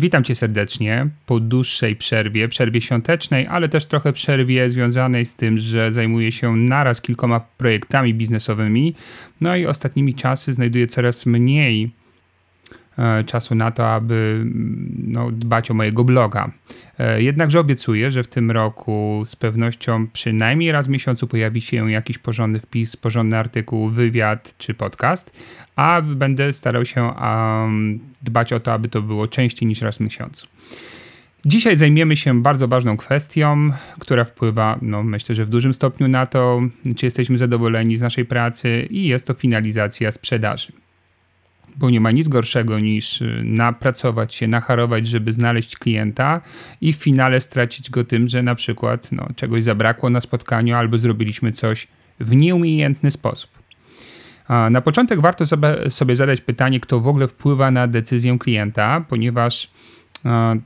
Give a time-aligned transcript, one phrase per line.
[0.00, 5.58] Witam Cię serdecznie po dłuższej przerwie, przerwie świątecznej, ale też trochę przerwie związanej z tym,
[5.58, 8.94] że zajmuję się naraz kilkoma projektami biznesowymi.
[9.40, 11.90] No i ostatnimi czasy znajduję coraz mniej
[13.26, 16.50] czasu na to, aby mm, no, dbać o mojego bloga.
[16.98, 21.90] E, jednakże obiecuję, że w tym roku z pewnością przynajmniej raz w miesiącu pojawi się
[21.90, 25.44] jakiś porządny wpis, porządny artykuł, wywiad czy podcast,
[25.76, 30.00] a będę starał się um, dbać o to, aby to było częściej niż raz w
[30.00, 30.46] miesiącu.
[31.44, 36.26] Dzisiaj zajmiemy się bardzo ważną kwestią, która wpływa, no myślę, że w dużym stopniu na
[36.26, 36.60] to,
[36.96, 40.72] czy jesteśmy zadowoleni z naszej pracy, i jest to finalizacja sprzedaży
[41.78, 46.40] bo nie ma nic gorszego niż y, napracować się, nacharować, żeby znaleźć klienta
[46.80, 50.98] i w finale stracić go tym, że na przykład no, czegoś zabrakło na spotkaniu albo
[50.98, 51.88] zrobiliśmy coś
[52.20, 53.50] w nieumiejętny sposób.
[54.70, 55.44] Na początek warto
[55.90, 59.70] sobie zadać pytanie, kto w ogóle wpływa na decyzję klienta, ponieważ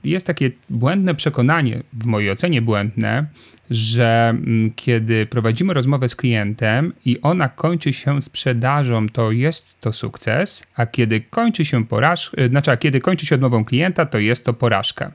[0.04, 3.26] jest takie błędne przekonanie, w mojej ocenie błędne,
[3.70, 9.92] że mm, kiedy prowadzimy rozmowę z klientem i ona kończy się sprzedażą, to jest to
[9.92, 14.44] sukces, a kiedy kończy się porażka, znaczy, a kiedy kończy się odmową klienta, to jest
[14.44, 15.12] to porażka.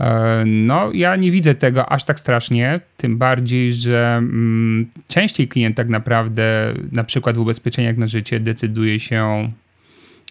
[0.00, 5.76] E, no, ja nie widzę tego aż tak strasznie, tym bardziej, że mm, częściej klient
[5.76, 9.52] tak naprawdę, na przykład w ubezpieczeniach na życie, decyduje się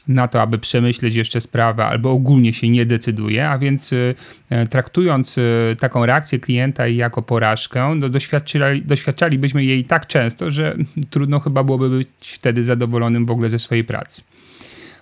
[0.07, 4.15] na to, aby przemyśleć jeszcze sprawę, albo ogólnie się nie decyduje, a więc y,
[4.49, 10.77] e, traktując y, taką reakcję klienta jako porażkę, no doświadczali, doświadczalibyśmy jej tak często, że
[11.09, 14.21] trudno chyba byłoby być wtedy zadowolonym w ogóle ze swojej pracy.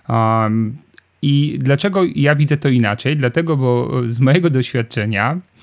[0.08, 0.76] Um,
[1.22, 3.16] I dlaczego ja widzę to inaczej?
[3.16, 5.55] Dlatego, bo z mojego doświadczenia E,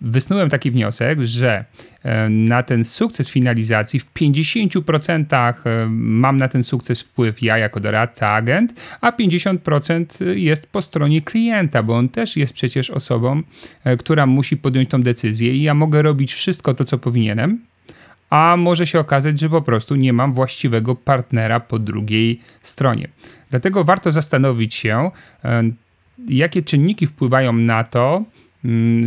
[0.00, 1.64] wysnułem taki wniosek, że
[2.02, 7.80] e, na ten sukces finalizacji w 50% e, mam na ten sukces wpływ ja jako
[7.80, 13.42] doradca, agent, a 50% jest po stronie klienta, bo on też jest przecież osobą,
[13.98, 17.60] która musi podjąć tą decyzję i ja mogę robić wszystko to, co powinienem,
[18.30, 23.08] a może się okazać, że po prostu nie mam właściwego partnera po drugiej stronie.
[23.50, 25.10] Dlatego warto zastanowić się,
[26.28, 28.24] jakie czynniki wpływają na to,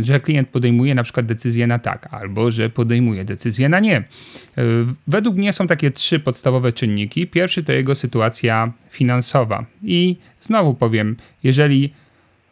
[0.02, 3.96] że klient podejmuje na przykład decyzję na tak, albo że podejmuje decyzję na nie.
[3.96, 4.04] E,
[5.06, 7.26] według mnie są takie trzy podstawowe czynniki.
[7.26, 9.66] Pierwszy to jego sytuacja finansowa.
[9.82, 11.92] I znowu powiem, jeżeli,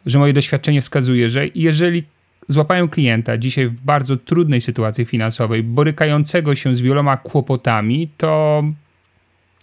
[0.05, 2.03] że moje doświadczenie wskazuje, że jeżeli
[2.47, 8.63] złapałem klienta dzisiaj w bardzo trudnej sytuacji finansowej, borykającego się z wieloma kłopotami, to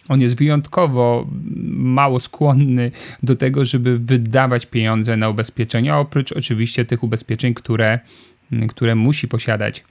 [0.09, 1.27] on jest wyjątkowo
[1.67, 2.91] mało skłonny
[3.23, 7.99] do tego, żeby wydawać pieniądze na ubezpieczenia, oprócz oczywiście tych ubezpieczeń, które,
[8.69, 9.85] które musi posiadać.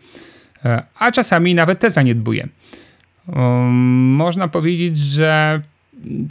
[0.66, 2.48] E, a czasami nawet te zaniedbuje.
[4.18, 5.62] Można powiedzieć, że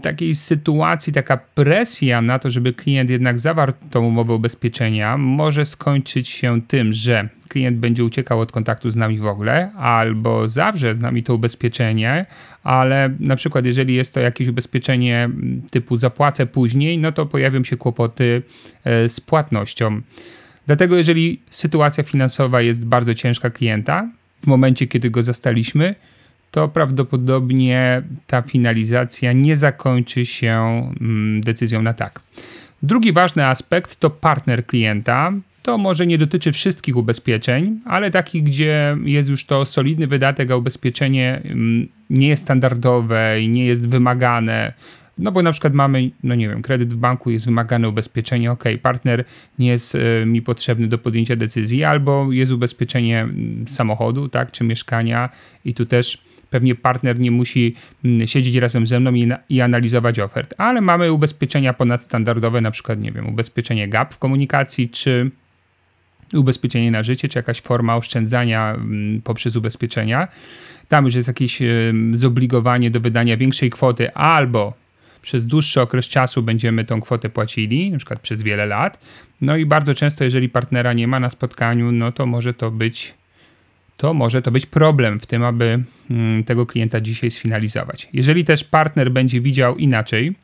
[0.02, 6.28] takiej sytuacji, taka presja na to, żeby klient jednak zawarł tą umowę ubezpieczenia, może skończyć
[6.28, 10.98] się tym, że klient będzie uciekał od kontaktu z nami w ogóle, albo zawrze z
[10.98, 12.26] nami to ubezpieczenie,
[12.62, 15.30] ale na przykład jeżeli jest to jakieś ubezpieczenie
[15.70, 18.42] typu zapłacę później, no to pojawią się kłopoty
[18.84, 20.00] e, z płatnością.
[20.66, 24.08] Dlatego jeżeli sytuacja finansowa jest bardzo ciężka klienta,
[24.42, 25.94] w momencie kiedy go zastaliśmy,
[26.52, 30.52] to prawdopodobnie ta finalizacja nie zakończy się
[31.00, 32.20] mm, decyzją na tak.
[32.82, 35.32] Drugi ważny aspekt to partner klienta.
[35.62, 40.56] To może nie dotyczy wszystkich ubezpieczeń, ale takich, gdzie jest już to solidny wydatek, a
[40.56, 44.72] ubezpieczenie mm, nie jest standardowe i nie jest wymagane.
[45.18, 48.64] No bo na przykład mamy, no nie wiem, kredyt w banku jest wymagane ubezpieczenie, ok,
[48.82, 49.24] partner
[49.58, 54.64] nie jest y, mi potrzebny do podjęcia decyzji, albo jest ubezpieczenie mm, samochodu, tak, czy
[54.64, 55.28] mieszkania
[55.64, 60.18] i tu też pewnie partner nie musi mm, siedzieć razem ze mną i, i, analizować
[60.18, 65.30] ofert, ale mamy ubezpieczenia ponadstandardowe, na przykład, nie wiem, ubezpieczenie GAP w komunikacji, czy
[66.34, 70.28] ubezpieczenie na życie, czy jakaś forma oszczędzania mm, poprzez ubezpieczenia.
[70.88, 71.58] Tam już jest jakieś
[72.12, 74.74] zobligowanie do wydania większej kwoty albo
[75.22, 78.98] przez dłuższy okres czasu będziemy tą kwotę płacili, na przykład przez wiele lat.
[79.40, 83.14] No i bardzo często, jeżeli partnera nie ma na spotkaniu, no to może to być
[84.02, 88.08] to może to być problem w tym, aby mm, tego klienta dzisiaj sfinalizować.
[88.12, 90.34] Jeżeli też partner będzie widział inaczej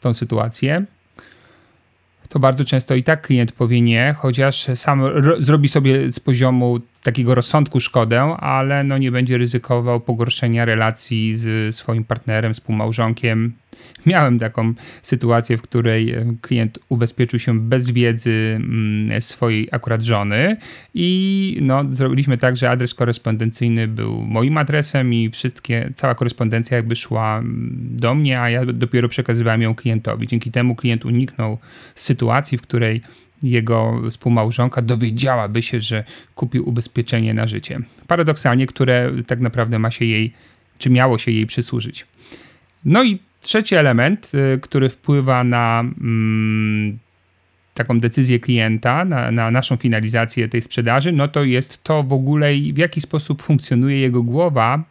[0.00, 0.84] tą sytuację,
[2.28, 5.02] to bardzo często i tak klient powie nie, chociaż sam
[5.38, 11.76] zrobi sobie z poziomu takiego rozsądku szkodę, ale no nie będzie ryzykował pogorszenia relacji z
[11.76, 13.52] swoim partnerem, współmałżonkiem.
[14.06, 20.56] Miałem taką sytuację, w której e, klient ubezpieczył się bez wiedzy mm, swojej akurat żony
[20.94, 26.96] i no, zrobiliśmy tak, że adres korespondencyjny był moim adresem i wszystkie, cała korespondencja jakby
[26.96, 30.26] szła mm, do mnie, a ja dopiero przekazywałem ją klientowi.
[30.26, 31.58] Dzięki temu klient uniknął
[31.94, 33.02] sytuacji, w której
[33.44, 36.04] jego współmałżonka dowiedziałaby się, że
[36.34, 37.80] kupił ubezpieczenie na życie.
[38.06, 40.32] Paradoksalnie, które tak naprawdę ma się jej,
[40.78, 42.06] czy miało się jej przysłużyć.
[42.84, 46.98] No i trzeci element, y, który wpływa na mm,
[47.74, 52.52] taką decyzję klienta, na, na, naszą finalizację tej sprzedaży, no to jest to w ogóle,
[52.72, 54.84] w jaki sposób funkcjonuje jego głowa.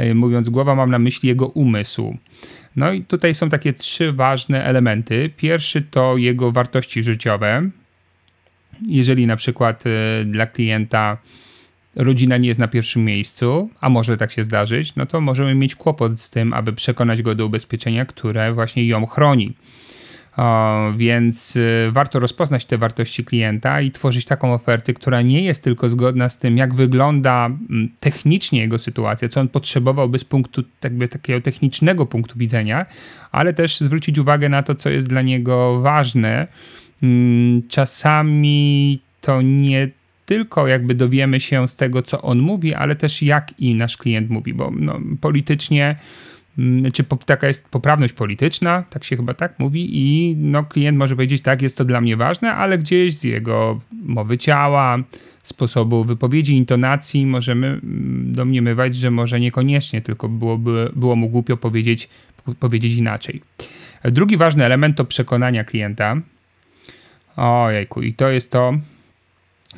[0.00, 2.16] Y, mówiąc głowa, mam na myśli jego umysł.
[2.76, 5.30] No i tutaj są takie trzy ważne elementy.
[5.36, 7.70] Pierwszy to jego wartości życiowe,
[8.88, 11.16] jeżeli na przykład y, dla klienta
[11.96, 15.74] rodzina nie jest na pierwszym miejscu, a może tak się zdarzyć, no to możemy mieć
[15.74, 19.52] kłopot z tym, aby przekonać go do ubezpieczenia, które właśnie ją chroni.
[20.36, 25.64] O, więc y, warto rozpoznać te wartości klienta i tworzyć taką ofertę, która nie jest
[25.64, 30.62] tylko zgodna z tym, jak wygląda mm, technicznie jego sytuacja, co on potrzebowałby z punktu
[30.84, 32.86] jakby takiego technicznego punktu widzenia,
[33.32, 36.46] ale też zwrócić uwagę na to, co jest dla niego ważne
[37.04, 39.88] Mm, czasami to nie
[40.26, 44.30] tylko jakby dowiemy się z tego, co on mówi, ale też jak i nasz klient
[44.30, 45.96] mówi, bo no, politycznie
[46.58, 51.16] mm, czy taka jest poprawność polityczna, tak się chyba tak mówi, i no, klient może
[51.16, 54.98] powiedzieć, tak, jest to dla mnie ważne, ale gdzieś z jego mowy ciała,
[55.42, 62.08] sposobu wypowiedzi, intonacji możemy mm, domniemywać, że może niekoniecznie, tylko byłoby, było mu głupio powiedzieć,
[62.60, 63.40] powiedzieć inaczej.
[64.04, 66.16] Drugi ważny element to przekonania klienta.
[67.36, 68.74] Ojejku, i to jest to,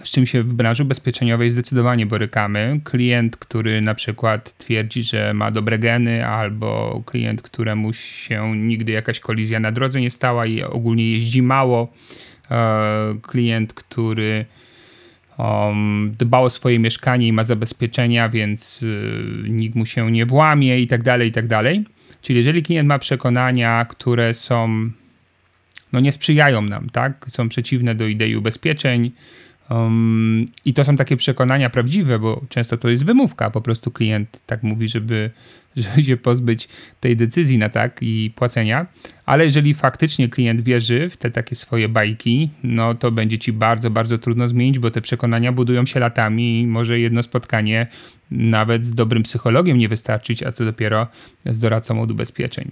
[0.04, 2.80] z czym się w branży ubezpieczeniowej zdecydowanie borykamy.
[2.84, 9.20] Klient, który na przykład twierdzi, że ma dobre geny, albo klient, któremu się nigdy jakaś
[9.20, 11.92] kolizja na drodze nie stała i ogólnie jeździ mało.
[12.50, 14.44] E, klient, który
[15.38, 20.80] um, dba o swoje mieszkanie i ma zabezpieczenia, więc y, nikt mu się nie włamie
[20.80, 21.84] i tak dalej, i tak dalej.
[22.22, 24.90] Czyli jeżeli klient ma przekonania, które są
[25.92, 27.26] no nie sprzyjają nam, tak?
[27.28, 29.10] Są przeciwne do idei ubezpieczeń.
[29.70, 33.50] Um, I to są takie przekonania prawdziwe, bo często to jest wymówka.
[33.50, 35.30] Po prostu klient tak mówi, żeby,
[35.76, 36.68] żeby się pozbyć
[37.00, 38.86] tej decyzji na tak i płacenia.
[39.26, 43.90] Ale jeżeli faktycznie klient wierzy w te takie swoje bajki, no to będzie ci bardzo,
[43.90, 47.86] bardzo trudno zmienić, bo te przekonania budują się latami i może jedno spotkanie
[48.30, 51.06] nawet z dobrym psychologiem nie wystarczyć, a co dopiero
[51.44, 52.70] z doradcą od ubezpieczeń.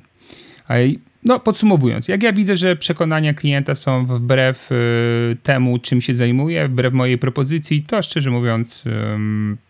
[1.24, 6.68] No, podsumowując, jak ja widzę, że przekonania klienta są wbrew y, temu, czym się zajmuję,
[6.68, 8.90] wbrew mojej propozycji, to szczerze mówiąc, y,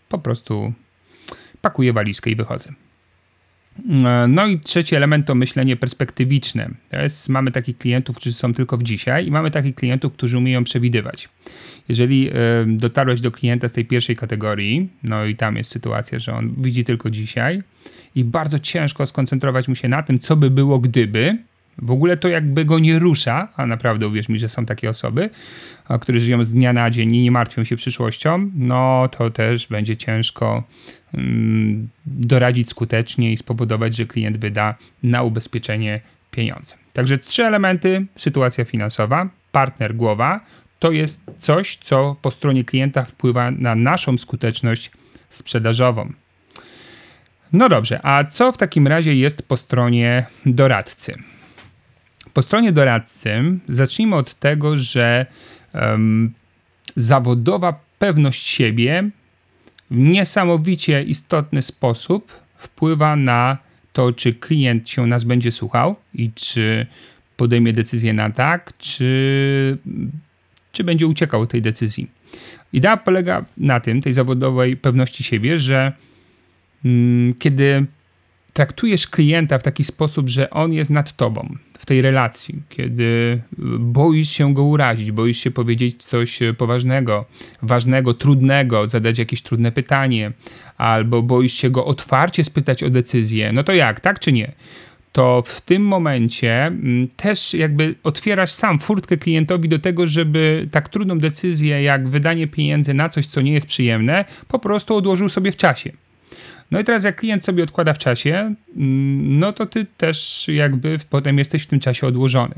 [0.09, 0.73] po prostu
[1.61, 2.73] pakuję walizkę i wychodzę.
[4.29, 6.71] No i trzeci element to myślenie perspektywiczne.
[6.93, 10.65] Jest, mamy takich klientów, którzy są tylko w dzisiaj i mamy takich klientów, którzy umieją
[10.65, 11.29] przewidywać.
[11.89, 12.33] Jeżeli y,
[12.67, 16.85] dotarłeś do klienta z tej pierwszej kategorii, no i tam jest sytuacja, że on widzi
[16.85, 17.63] tylko dzisiaj
[18.15, 21.39] i bardzo ciężko skoncentrować mu się na tym, co by było gdyby,
[21.79, 25.31] w ogóle to jakby go nie rusza, a naprawdę uwierz mi, że są takie osoby,
[26.01, 29.97] które żyją z dnia na dzień i nie martwią się przyszłością, no to też będzie
[29.97, 30.63] ciężko
[31.15, 36.01] um, doradzić skutecznie i spowodować, że klient wyda na ubezpieczenie
[36.31, 36.75] pieniądze.
[36.93, 40.41] Także trzy elementy: sytuacja finansowa, partner głowa,
[40.79, 44.91] to jest coś, co po stronie klienta wpływa na naszą skuteczność
[45.29, 46.13] sprzedażową.
[47.53, 51.15] No dobrze, a co w takim razie jest po stronie doradcy?
[52.35, 53.31] Po stronie doradcy
[53.69, 55.27] zacznijmy od tego, że
[55.75, 56.33] um,
[56.97, 59.11] zawodowa pewność siebie
[59.91, 63.59] w niesamowicie istotny sposób wpływa na
[63.93, 66.87] to, czy klient się nas będzie słuchał i czy
[67.37, 69.79] podejmie decyzję na tak, czy,
[70.73, 72.11] czy będzie uciekał od tej decyzji.
[72.73, 75.93] Idea polega na tym, tej zawodowej pewności siebie, że
[76.85, 77.87] mm, kiedy
[78.55, 83.43] traktujesz klienta w taki sposób, że on jest nad tobą w tej relacji, kiedy
[83.79, 87.25] boisz się go urazić, boisz się powiedzieć coś poważnego,
[87.63, 90.33] ważnego, trudnego, zadać jakieś trudne pytanie,
[90.77, 94.53] albo boisz się go otwarcie spytać o decyzję, no to jak, tak czy nie?
[95.15, 100.89] to w tym momencie mm, też jakby otwierasz sam furtkę klientowi do tego, żeby tak
[100.89, 105.53] trudną decyzję jak wydanie pieniędzy na coś, co nie jest przyjemne, po prostu odłożył sobie
[105.53, 105.93] w czasie.
[106.71, 110.99] No i teraz jak klient sobie odkłada w czasie, mm, no to ty też jakby
[111.11, 112.55] potem jesteś w tym czasie odłożony.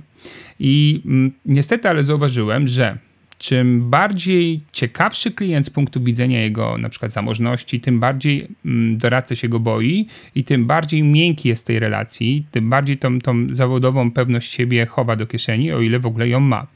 [0.60, 2.98] I mm, niestety, ale zauważyłem, że
[3.38, 9.36] czym bardziej ciekawszy klient z punktu widzenia jego na przykład zamożności, tym bardziej mm, doradca
[9.36, 14.10] się go boi i tym bardziej miękki jest tej relacji, tym bardziej tą, tą zawodową
[14.10, 16.66] pewność siebie chowa do kieszeni, o ile w ogóle ją ma.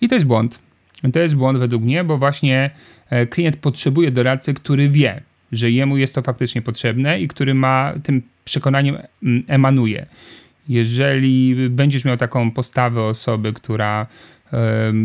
[0.00, 0.58] I to jest błąd.
[1.12, 2.70] To jest błąd według mnie, bo właśnie
[3.10, 5.22] e, klient potrzebuje doradcy, który wie,
[5.52, 10.06] że jemu jest to faktycznie potrzebne i który ma tym przekonaniem mm, emanuje.
[10.68, 14.06] Jeżeli będziesz miał taką postawę osoby, która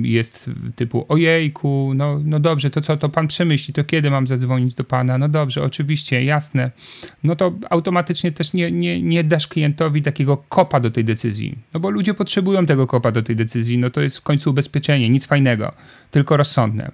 [0.01, 4.73] jest typu ojejku, no, no dobrze, to co, to pan przemyśli, to kiedy mam zadzwonić
[4.73, 5.17] do pana?
[5.17, 6.71] No dobrze, oczywiście, jasne.
[7.23, 11.79] No to automatycznie też nie, nie, nie dasz klientowi takiego kopa do tej decyzji, no
[11.79, 15.25] bo ludzie potrzebują tego kopa do tej decyzji, no to jest w końcu ubezpieczenie, nic
[15.25, 15.71] fajnego,
[16.11, 16.91] tylko rozsądne.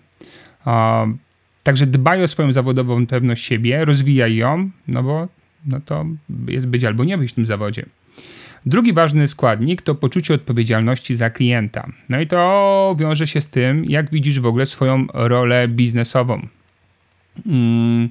[1.63, 5.27] Także dbaj o swoją zawodową pewność siebie, rozwijaj ją, no bo
[5.65, 6.05] no to
[6.47, 7.85] jest być albo nie być w tym zawodzie.
[8.65, 11.87] Drugi ważny składnik to poczucie odpowiedzialności za klienta.
[12.09, 16.47] No i to wiąże się z tym, jak widzisz w ogóle swoją rolę biznesową.
[17.45, 18.09] Mm.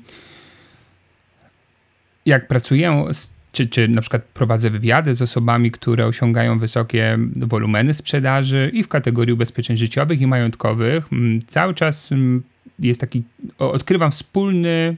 [2.27, 3.05] Jak pracuję
[3.53, 8.89] czy, czy na przykład prowadzę wywiady z osobami, które osiągają wysokie wolumeny sprzedaży i w
[8.89, 12.43] kategorii ubezpieczeń życiowych i majątkowych, mm, cały czas mm,
[12.81, 13.23] jest taki,
[13.59, 14.97] odkrywam wspólny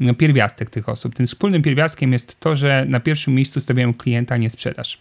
[0.00, 1.14] no, pierwiastek tych osób.
[1.14, 4.98] Tym wspólnym pierwiastkiem jest to, że na pierwszym miejscu stawiają klienta, a nie sprzedaż.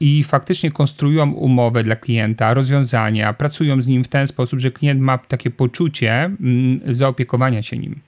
[0.00, 5.00] I faktycznie konstruują umowę dla klienta, rozwiązania, pracują z nim w ten sposób, że klient
[5.00, 8.00] ma takie poczucie mm, zaopiekowania się nim.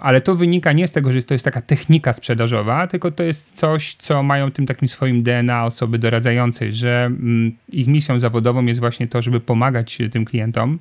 [0.00, 3.56] Ale to wynika nie z tego, że to jest taka technika sprzedażowa, tylko to jest
[3.56, 8.80] coś, co mają tym takim swoim DNA osoby doradzającej, że mm, ich misją zawodową jest
[8.80, 10.78] właśnie to, żeby pomagać tym klientom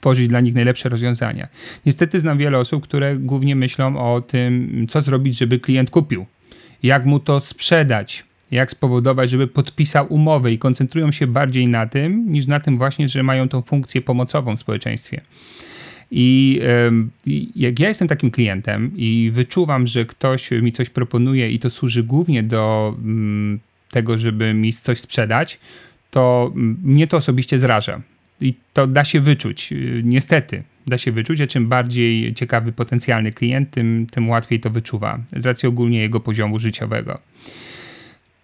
[0.00, 1.48] tworzyć dla nich najlepsze rozwiązania.
[1.86, 6.26] Niestety znam wiele osób, które głównie myślą o tym, co zrobić, żeby klient kupił,
[6.82, 12.32] jak mu to sprzedać, jak spowodować, żeby podpisał umowę i koncentrują się bardziej na tym,
[12.32, 15.20] niż na tym właśnie, że mają tą funkcję pomocową w społeczeństwie.
[16.10, 16.60] I
[17.56, 22.02] jak ja jestem takim klientem i wyczuwam, że ktoś mi coś proponuje i to służy
[22.02, 25.58] głównie do mm, tego, żeby mi coś sprzedać,
[26.10, 28.00] to mm, mnie to osobiście zraża.
[28.40, 30.62] I to da się wyczuć, y, niestety.
[30.86, 35.46] Da się wyczuć, a czym bardziej ciekawy potencjalny klient, tym, tym łatwiej to wyczuwa, z
[35.46, 37.18] racji ogólnie jego poziomu życiowego.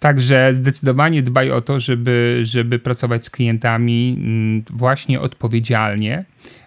[0.01, 6.25] Także zdecydowanie dbaj o to, żeby, żeby pracować z klientami mm, właśnie odpowiedzialnie.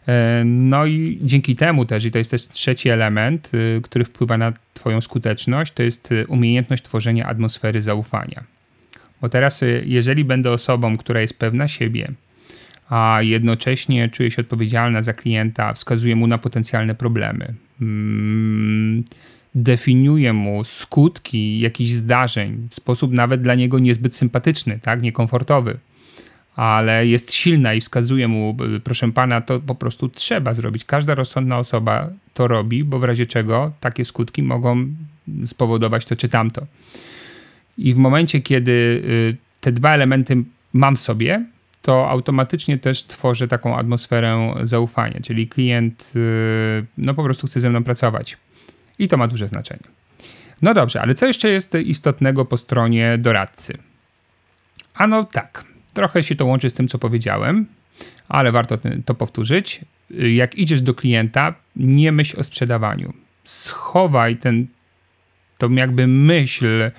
[0.08, 4.38] E, no i dzięki temu też, i to jest też trzeci element, y, który wpływa
[4.38, 8.44] na Twoją skuteczność, to jest y, umiejętność tworzenia atmosfery zaufania.
[9.22, 12.12] Bo teraz, jeżeli będę osobą, która jest pewna siebie,
[12.90, 17.54] a jednocześnie czuje się odpowiedzialna za klienta, wskazuje mu na potencjalne problemy.
[17.82, 19.04] Mm,
[19.56, 25.78] definiuje mu skutki jakichś zdarzeń w sposób nawet dla niego niezbyt sympatyczny, tak, niekomfortowy,
[26.56, 30.86] ale jest silna i wskazuje mu, proszę pana, to po prostu trzeba zrobić.
[30.86, 34.88] Każda rozsądna osoba to robi, bo w razie czego takie skutki mogą
[35.46, 36.66] spowodować to czy tamto.
[37.78, 41.46] I w momencie, kiedy y, te dwa elementy mam sobie,
[41.88, 47.70] to automatycznie też tworzę taką atmosferę zaufania, czyli klient y, no po prostu chce ze
[47.70, 48.38] mną pracować.
[49.00, 49.84] I to ma duże znaczenie.
[50.62, 53.74] No dobrze, ale co jeszcze jest istotnego po stronie doradcy?
[54.94, 55.64] Ano tak,
[55.94, 57.66] trochę się to łączy z tym, co powiedziałem,
[58.30, 59.82] ale warto to powtórzyć.
[60.10, 63.14] Jak idziesz do klienta, nie myśl o sprzedawaniu.
[63.44, 64.68] Schowaj ten,
[65.58, 66.92] tą jakby myśl,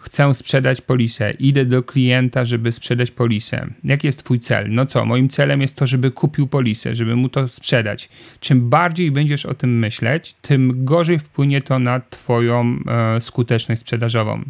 [0.00, 3.66] chcę sprzedać polisę, idę do klienta, żeby sprzedać polisę.
[3.84, 4.66] Jaki jest Twój cel?
[4.70, 8.08] No co, moim celem jest to, żeby kupił polisę, żeby mu to sprzedać.
[8.40, 14.44] Czym bardziej będziesz o tym myśleć, tym gorzej wpłynie to na Twoją e, skuteczność sprzedażową.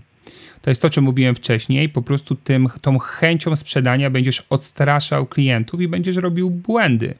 [0.62, 1.88] To jest to, co mówiłem wcześniej.
[1.88, 7.14] Po prostu tym, tą chęcią sprzedania będziesz odstraszał klientów i będziesz robił błędy.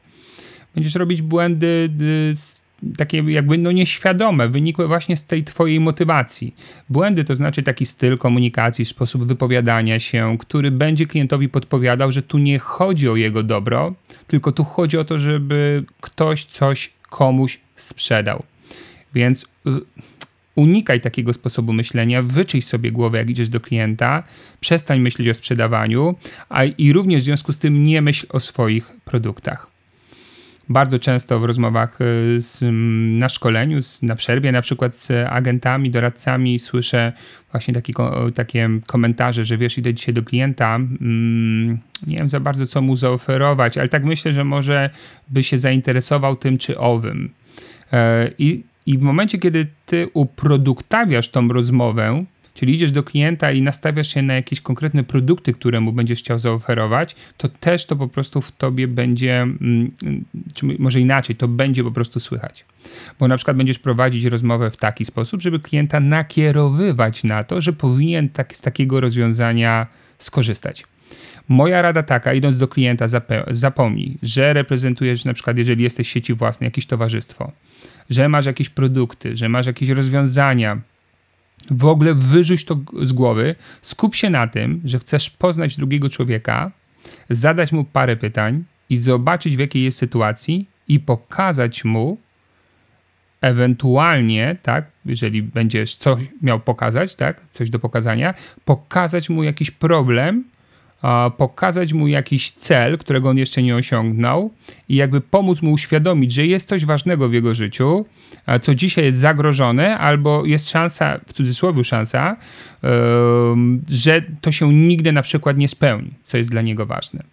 [0.75, 1.89] Będziesz robić błędy
[2.33, 2.63] z
[2.97, 6.55] takie jakby no nieświadome, wynikłe właśnie z tej twojej motywacji.
[6.89, 12.37] Błędy to znaczy taki styl komunikacji, sposób wypowiadania się, który będzie klientowi podpowiadał, że tu
[12.37, 13.93] nie chodzi o jego dobro,
[14.27, 18.43] tylko tu chodzi o to, żeby ktoś coś komuś sprzedał.
[19.13, 19.69] Więc y,
[20.55, 24.23] unikaj takiego sposobu myślenia, wyczyść sobie głowę, jak idziesz do klienta,
[24.59, 26.15] przestań myśleć o sprzedawaniu,
[26.49, 29.70] a i również w związku z tym nie myśl o swoich produktach
[30.71, 31.99] Bardzo często w rozmowach
[32.37, 32.59] z,
[33.19, 37.13] na szkoleniu, z, na przerwie, na przykład z agentami, doradcami słyszę
[37.51, 37.93] właśnie taki,
[38.35, 42.95] takie komentarze, że wiesz, idę dzisiaj do klienta, mm, nie wiem za bardzo co mu
[42.95, 44.89] zaoferować, ale tak myślę, że może
[45.29, 47.29] by się zainteresował tym czy owym.
[48.37, 54.13] I i w momencie, kiedy ty uproduktawiasz tą rozmowę, czyli idziesz do klienta i nastawiasz
[54.13, 58.41] się na jakieś konkretne produkty, które mu będziesz chciał zaoferować, to też to po prostu
[58.41, 59.91] w tobie będzie, mm,
[60.53, 62.65] czy może inaczej, to będzie po prostu słychać.
[63.19, 67.73] Bo na przykład będziesz prowadzić rozmowę w taki sposób, żeby klienta nakierowywać na to, że
[67.73, 69.87] powinien tak, z takiego rozwiązania
[70.19, 70.83] skorzystać.
[71.47, 73.05] Moja rada taka, idąc do klienta,
[73.51, 77.51] zapomnij, że reprezentujesz na przykład, jeżeli jesteś sieci własnej, jakieś towarzystwo,
[78.09, 80.81] że masz jakieś produkty, że masz jakieś rozwiązania.
[81.71, 86.71] W ogóle wyrzuć to z głowy, skup się na tym, że chcesz poznać drugiego człowieka,
[87.29, 92.17] zadać mu parę pytań i zobaczyć, w jakiej jest sytuacji, i pokazać mu,
[93.41, 98.33] ewentualnie, tak, jeżeli będziesz coś miał pokazać, tak, coś do pokazania,
[98.65, 100.43] pokazać mu jakiś problem,
[101.37, 104.51] pokazać mu jakiś cel, którego on jeszcze nie osiągnął
[104.89, 108.05] i jakby pomóc mu uświadomić, że jest coś ważnego w jego życiu,
[108.61, 112.37] co dzisiaj jest zagrożone, albo jest szansa, w cudzysłowie szansa,
[113.89, 117.23] że to się nigdy na przykład nie spełni, co jest dla niego ważne.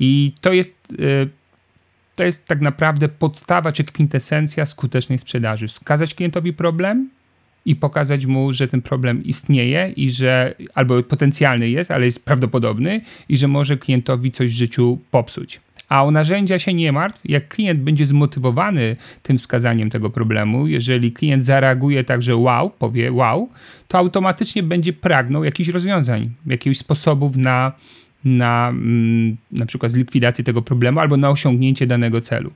[0.00, 1.26] I to jest, e,
[2.16, 5.68] to jest tak naprawdę podstawa czy kwintesencja skutecznej sprzedaży.
[5.68, 7.10] Wskazać klientowi problem,
[7.64, 13.00] i pokazać mu, że ten problem istnieje i że albo potencjalny jest, ale jest prawdopodobny
[13.28, 15.60] i że może klientowi coś w życiu popsuć.
[15.88, 21.12] A o narzędzia się nie martw, jak klient będzie zmotywowany tym wskazaniem tego problemu, jeżeli
[21.12, 23.48] klient zareaguje tak, że wow, powie wow,
[23.88, 27.72] to automatycznie będzie pragnął jakichś rozwiązań, jakichś sposobów na,
[28.24, 32.50] na mm, na przykład zlikwidację tego problemu albo na osiągnięcie danego celu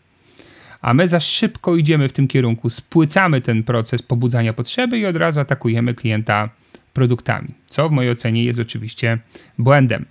[0.81, 5.17] a my za szybko idziemy w tym kierunku, spłycamy ten proces pobudzania potrzeby i od
[5.17, 6.49] razu atakujemy klienta
[6.93, 9.19] produktami, co w mojej ocenie jest oczywiście
[9.59, 10.05] błędem.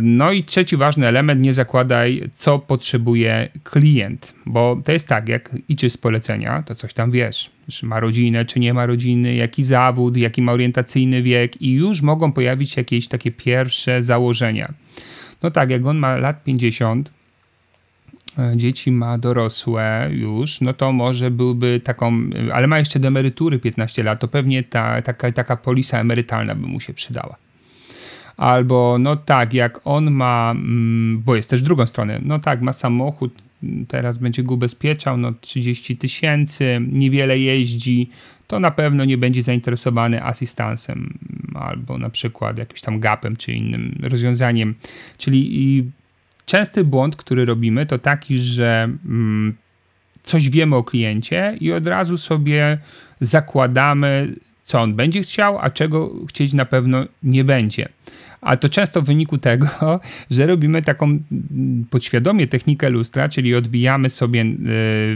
[0.00, 5.56] No i trzeci ważny element, nie zakładaj, co potrzebuje klient, bo to jest tak, jak
[5.68, 9.62] idziesz z polecenia, to coś tam wiesz, czy ma rodzinę, czy nie ma rodziny, jaki
[9.62, 14.74] zawód, jaki ma orientacyjny wiek i już mogą pojawić się jakieś takie pierwsze założenia.
[15.42, 17.23] No tak, jak on ma lat 50, E,
[18.56, 22.12] dzieci ma dorosłe już, no to może byłby taką,
[22.52, 26.66] ale ma jeszcze do emerytury 15 lat, to pewnie ta, taka, taka polisa emerytalna by
[26.66, 27.36] mu się przydała.
[28.36, 32.72] Albo no tak, jak on ma, mm, bo jest też drugą stronę, no tak, ma
[32.72, 33.34] samochód,
[33.88, 38.10] teraz będzie go ubezpieczał, no 30 tysięcy, niewiele jeździ,
[38.46, 41.18] to na pewno nie będzie zainteresowany asystansem
[41.54, 44.74] albo na przykład jakimś tam gapem czy innym rozwiązaniem.
[45.18, 45.90] Czyli
[46.46, 49.54] Częsty błąd, który robimy, to taki, że mm,
[50.22, 52.78] coś wiemy o kliencie i od razu sobie
[53.20, 57.88] zakładamy, co on będzie chciał, a czego chcieć na pewno nie będzie.
[58.40, 59.66] A to często w wyniku tego,
[60.30, 64.54] że robimy taką mm, podświadomie technikę lustra, czyli odbijamy sobie y,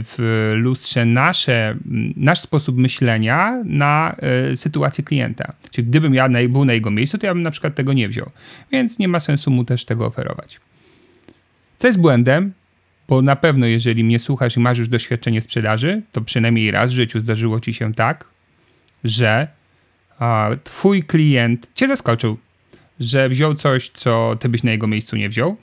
[0.03, 4.15] w lustrze nasze, mm, nasz sposób myślenia na
[4.51, 5.53] y, sytuację klienta.
[5.71, 8.29] Czyli gdybym ja był na jego miejscu, to ja bym na przykład tego nie wziął.
[8.71, 10.59] Więc nie ma sensu mu też tego oferować.
[11.79, 12.53] Co jest błędem,
[13.07, 16.93] bo na pewno jeżeli mnie słuchasz i masz już doświadczenie sprzedaży, to przynajmniej raz w
[16.93, 18.25] życiu zdarzyło ci się tak,
[19.03, 19.47] że
[20.19, 22.37] a, twój klient cię zaskoczył,
[22.99, 25.57] że wziął coś, co ty byś na jego miejscu nie wziął,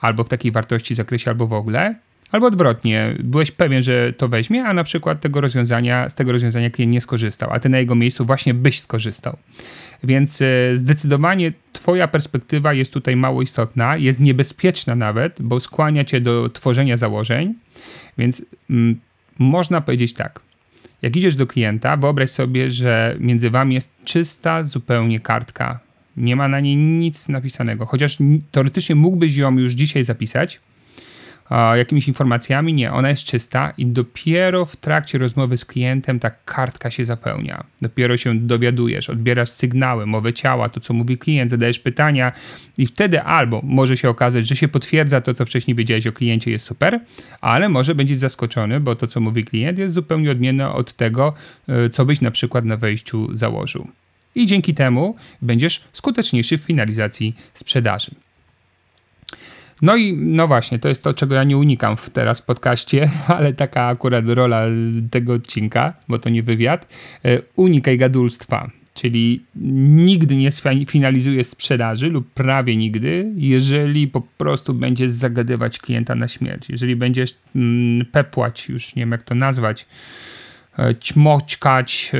[0.00, 1.94] albo w takiej wartości zakresie, albo w ogóle,
[2.32, 6.70] albo odwrotnie, byłeś pewien, że to weźmie, a na przykład tego rozwiązania, z tego rozwiązania
[6.70, 9.36] klient nie skorzystał, a ty na jego miejscu właśnie byś skorzystał.
[10.04, 16.20] Więc e, zdecydowanie Twoja perspektywa jest tutaj mało istotna, jest niebezpieczna nawet, bo skłania Cię
[16.20, 17.54] do tworzenia założeń.
[18.18, 19.00] Więc mm,
[19.38, 20.40] można powiedzieć tak.
[21.02, 25.78] Jak idziesz do klienta, wyobraź sobie, że między Wami jest czysta zupełnie kartka.
[26.16, 28.18] Nie ma na niej nic napisanego, chociaż
[28.50, 30.60] teoretycznie mógłbyś ją już dzisiaj zapisać,
[31.50, 32.74] jakimiś informacjami.
[32.74, 37.64] Nie, ona jest czysta i dopiero w trakcie rozmowy z klientem ta kartka się zapełnia.
[37.82, 42.32] Dopiero się dowiadujesz, odbierasz sygnały, mowę ciała, to co mówi klient, zadajesz pytania
[42.78, 46.50] i wtedy albo może się okazać, że się potwierdza to, co wcześniej wiedziałeś o kliencie,
[46.50, 47.00] jest super,
[47.40, 51.34] ale może będziesz zaskoczony, bo to, co mówi klient, jest zupełnie odmienne od tego,
[51.68, 53.88] e, co byś na przykład na wejściu założył.
[54.34, 58.10] I dzięki temu będziesz skuteczniejszy w finalizacji sprzedaży.
[59.82, 63.10] No i no właśnie, to jest to, czego ja nie unikam w teraz w podcaście,
[63.36, 64.64] ale taka akurat rola
[65.10, 66.94] tego odcinka, bo to nie wywiad.
[67.24, 68.70] E, unikaj gadulstwa.
[68.94, 69.42] Czyli
[69.96, 70.50] nigdy nie
[70.86, 76.68] finalizuje sprzedaży lub prawie nigdy, jeżeli po prostu będziesz zagadywać klienta na śmierć.
[76.68, 79.86] Jeżeli będziesz mm, pepłać, już nie wiem jak to nazwać,
[80.78, 82.18] e, ćmoćkać, e,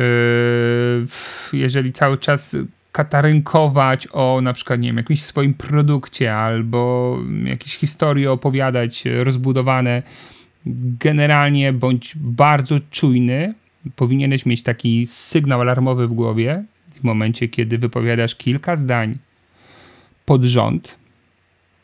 [1.57, 2.57] jeżeli cały czas
[2.98, 10.02] katarynkować o na przykład, nie wiem, jakimś swoim produkcie albo jakieś historie opowiadać rozbudowane,
[11.00, 13.54] generalnie bądź bardzo czujny,
[13.96, 19.18] powinieneś mieć taki sygnał alarmowy w głowie w momencie, kiedy wypowiadasz kilka zdań
[20.24, 20.98] pod rząd,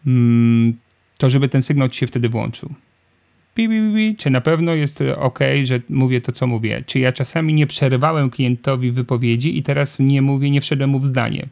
[0.06, 0.76] mm,
[1.18, 2.74] to żeby ten sygnał ci się wtedy włączył.
[3.56, 6.82] Bi, bi, bi, czy na pewno jest ok, że mówię to, co mówię?
[6.86, 11.06] Czy ja czasami nie przerywałem klientowi wypowiedzi i teraz nie mówię, nie wszedłem mu w
[11.06, 11.46] zdanie?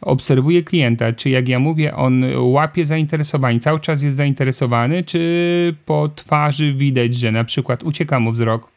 [0.00, 6.08] Obserwuję klienta, czy jak ja mówię, on łapie zainteresowanie, cały czas jest zainteresowany, czy po
[6.08, 8.68] twarzy widać, że na przykład ucieka mu wzrok,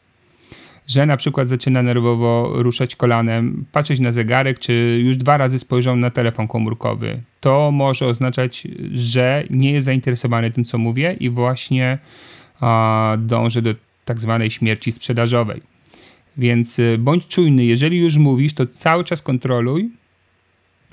[0.86, 5.96] że na przykład zaczyna nerwowo ruszać kolanem, patrzeć na zegarek, czy już dwa razy spojrzał
[5.96, 7.20] na telefon komórkowy.
[7.40, 11.98] To może oznaczać, że nie jest zainteresowany tym, co mówię i właśnie
[13.18, 15.62] dąży do tak zwanej śmierci sprzedażowej.
[16.36, 19.90] Więc y, bądź czujny, jeżeli już mówisz, to cały czas kontroluj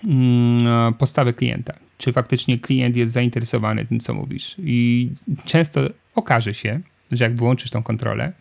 [0.04, 1.74] mm, postawę klienta.
[1.98, 4.56] Czy faktycznie klient jest zainteresowany tym, co mówisz.
[4.60, 5.10] I
[5.46, 5.82] często
[6.16, 6.80] okaże się,
[7.12, 8.34] że jak włączysz tą kontrolę,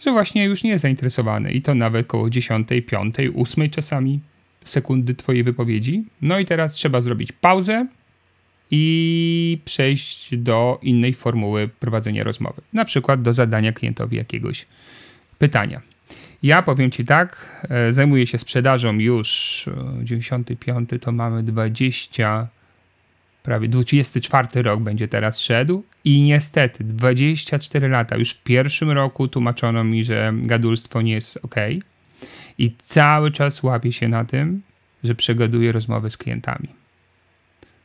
[0.00, 4.20] że właśnie już nie jest zainteresowany i to nawet koło 10, 5, 8 czasami
[4.64, 6.04] sekundy Twojej wypowiedzi.
[6.22, 7.86] No i teraz trzeba zrobić pauzę
[8.74, 12.62] i przejść do innej formuły prowadzenia rozmowy.
[12.72, 14.66] Na przykład do zadania klientowi jakiegoś
[15.38, 15.80] pytania.
[16.42, 19.68] Ja powiem Ci tak, e, zajmuję się sprzedażą już
[20.02, 22.48] 95, e, to mamy 20
[23.42, 29.84] prawie 24 rok będzie teraz szedł i niestety 24 lata, już w pierwszym roku tłumaczono
[29.84, 31.54] mi, że gadulstwo nie jest ok
[32.58, 34.62] i cały czas łapię się na tym,
[35.04, 36.68] że przegaduję rozmowy z klientami,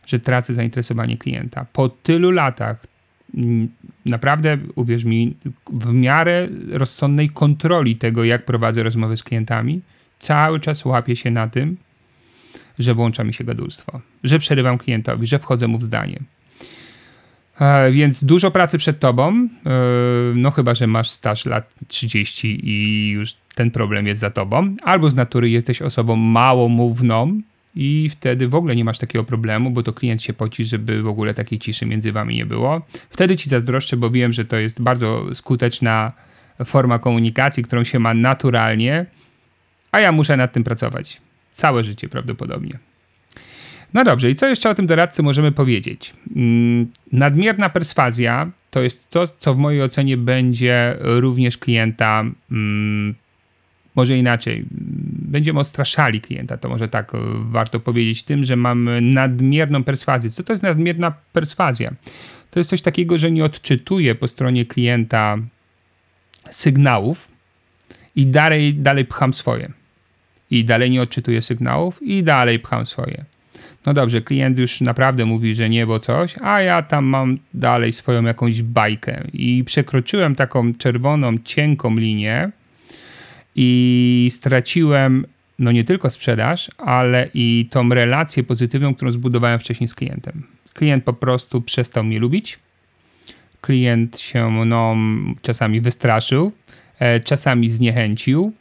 [0.07, 1.65] że tracę zainteresowanie klienta.
[1.73, 2.85] Po tylu latach
[3.37, 3.67] mm,
[4.05, 5.35] naprawdę, uwierz mi,
[5.73, 9.81] w miarę rozsądnej kontroli tego, jak prowadzę rozmowy z klientami,
[10.19, 11.77] cały czas łapię się na tym,
[12.79, 16.19] że włącza mi się gadulstwo, że przerywam klientowi, że wchodzę mu w zdanie.
[17.59, 19.69] E, więc dużo pracy przed tobą, e,
[20.35, 25.09] no chyba, że masz staż lat 30 i już ten problem jest za tobą, albo
[25.09, 27.41] z natury jesteś osobą małomówną
[27.79, 31.07] i wtedy w ogóle nie masz takiego problemu, bo to klient się poci, żeby w
[31.07, 32.81] ogóle takiej ciszy między wami nie było.
[33.09, 36.11] Wtedy ci zazdroszczę, bo wiem, że to jest bardzo skuteczna
[36.65, 39.05] forma komunikacji, którą się ma naturalnie,
[39.91, 41.21] a ja muszę nad tym pracować.
[41.51, 42.77] Całe życie prawdopodobnie.
[43.93, 46.13] No dobrze, i co jeszcze o tym doradcy możemy powiedzieć?
[46.35, 53.15] Mm, nadmierna perswazja to jest to, co w mojej ocenie będzie również klienta, mm,
[53.95, 54.65] może inaczej,
[55.27, 60.29] będziemy odstraszali klienta, to może tak e, warto powiedzieć, tym, że mamy nadmierną perswazję.
[60.29, 61.91] Co to jest nadmierna perswazja?
[62.51, 65.37] To jest coś takiego, że nie odczytuje po stronie klienta
[66.49, 67.27] sygnałów
[68.15, 69.71] i dalej, dalej pcham swoje
[70.51, 73.25] i dalej nie odczytuję sygnałów i dalej pcham swoje.
[73.85, 77.93] No dobrze, klient już naprawdę mówi, że nie, bo coś, a ja tam mam dalej
[77.93, 82.51] swoją jakąś bajkę i przekroczyłem taką czerwoną, cienką linię
[83.57, 85.25] i straciłem
[85.59, 90.43] no nie tylko sprzedaż, ale i tą relację pozytywną, którą zbudowałem wcześniej z klientem.
[90.73, 92.59] Klient po prostu przestał mnie lubić.
[93.61, 94.95] Klient się no,
[95.41, 96.51] czasami wystraszył,
[96.99, 98.53] e, czasami zniechęcił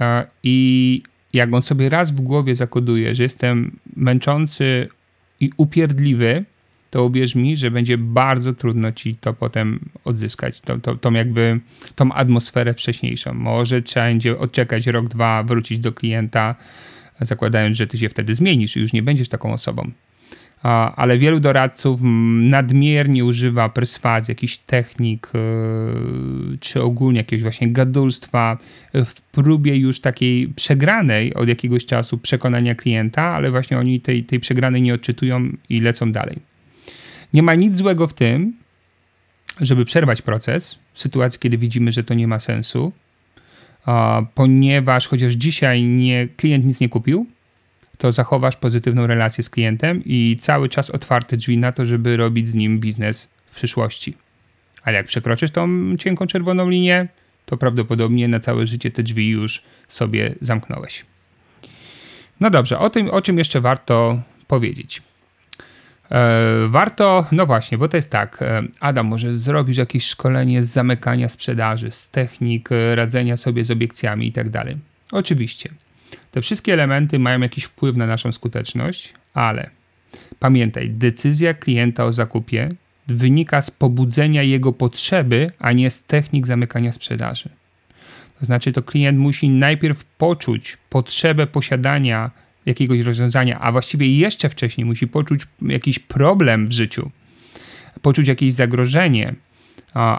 [0.00, 4.88] e, i jak on sobie raz w głowie zakoduje, że jestem męczący
[5.40, 6.44] i upierdliwy,
[6.90, 11.60] to uwierz mi, że będzie bardzo trudno ci to potem odzyskać, tą, tą, tą jakby
[11.94, 13.34] tą atmosferę wcześniejszą.
[13.34, 16.54] Może trzeba będzie odczekać rok, dwa, wrócić do klienta,
[17.20, 19.90] zakładając, że ty się wtedy zmienisz i już nie będziesz taką osobą
[20.96, 25.38] ale wielu doradców nadmiernie używa perswazji, jakichś technik, e,
[26.60, 28.58] czy ogólnie jakiegoś właśnie gadulstwa
[28.94, 34.40] w próbie już takiej przegranej od jakiegoś czasu przekonania klienta, ale właśnie oni tej, tej
[34.40, 36.38] przegranej nie odczytują i lecą dalej.
[37.32, 38.56] Nie ma nic złego w tym,
[39.60, 42.92] żeby przerwać proces w sytuacji, kiedy widzimy, że to nie ma sensu,
[44.34, 47.26] ponieważ chociaż dzisiaj nie, klient nic nie kupił,
[47.98, 52.48] to zachowasz pozytywną relację z klientem i cały czas otwarte drzwi na to, żeby robić
[52.48, 54.14] z nim biznes w przyszłości.
[54.82, 57.08] Ale jak przekroczysz tą cienką czerwoną linię,
[57.46, 61.04] to prawdopodobnie na całe życie te drzwi już sobie zamknąłeś.
[62.40, 65.02] No dobrze, o tym, o czym jeszcze warto powiedzieć.
[66.10, 70.68] E, warto, no właśnie, bo to jest tak, e, Adam, może zrobisz jakieś szkolenie z
[70.68, 74.76] zamykania sprzedaży, z technik e, radzenia sobie z obiekcjami i tak dalej.
[75.12, 75.70] Oczywiście.
[76.30, 79.70] Te wszystkie elementy mają jakiś wpływ na naszą skuteczność, ale
[80.38, 82.68] pamiętaj, decyzja klienta o zakupie
[83.06, 87.48] wynika z pobudzenia jego potrzeby, a nie z technik zamykania sprzedaży.
[88.40, 92.30] To znaczy, to klient musi najpierw poczuć potrzebę posiadania
[92.66, 97.10] jakiegoś rozwiązania, a właściwie jeszcze wcześniej musi poczuć jakiś problem w życiu,
[98.02, 99.34] poczuć jakieś zagrożenie,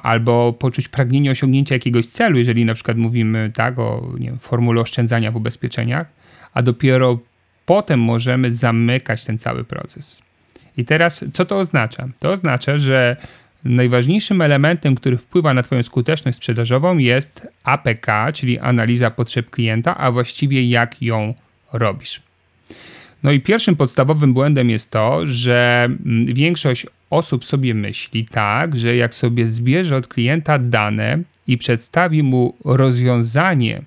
[0.03, 4.81] albo poczuć pragnienie osiągnięcia jakiegoś celu, jeżeli na przykład mówimy tak o nie wiem, formule
[4.81, 6.07] oszczędzania w ubezpieczeniach,
[6.53, 7.19] a dopiero
[7.65, 10.21] potem możemy zamykać ten cały proces.
[10.77, 12.07] I teraz co to oznacza?
[12.19, 13.17] To oznacza, że
[13.63, 20.11] najważniejszym elementem, który wpływa na Twoją skuteczność sprzedażową jest APK, czyli analiza potrzeb klienta, a
[20.11, 21.33] właściwie jak ją
[21.73, 22.26] robisz.
[23.23, 28.95] No i pierwszym podstawowym błędem jest to, że mm, większość osób sobie myśli tak, że
[28.95, 33.81] jak sobie zbierze od klienta dane i przedstawi mu rozwiązanie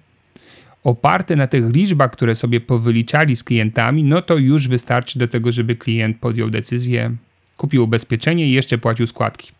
[0.84, 5.52] oparte na tych liczbach, które sobie powyliczali z klientami, no to już wystarczy do tego,
[5.52, 7.16] żeby klient podjął decyzję,
[7.56, 9.52] kupił ubezpieczenie i jeszcze płacił składki.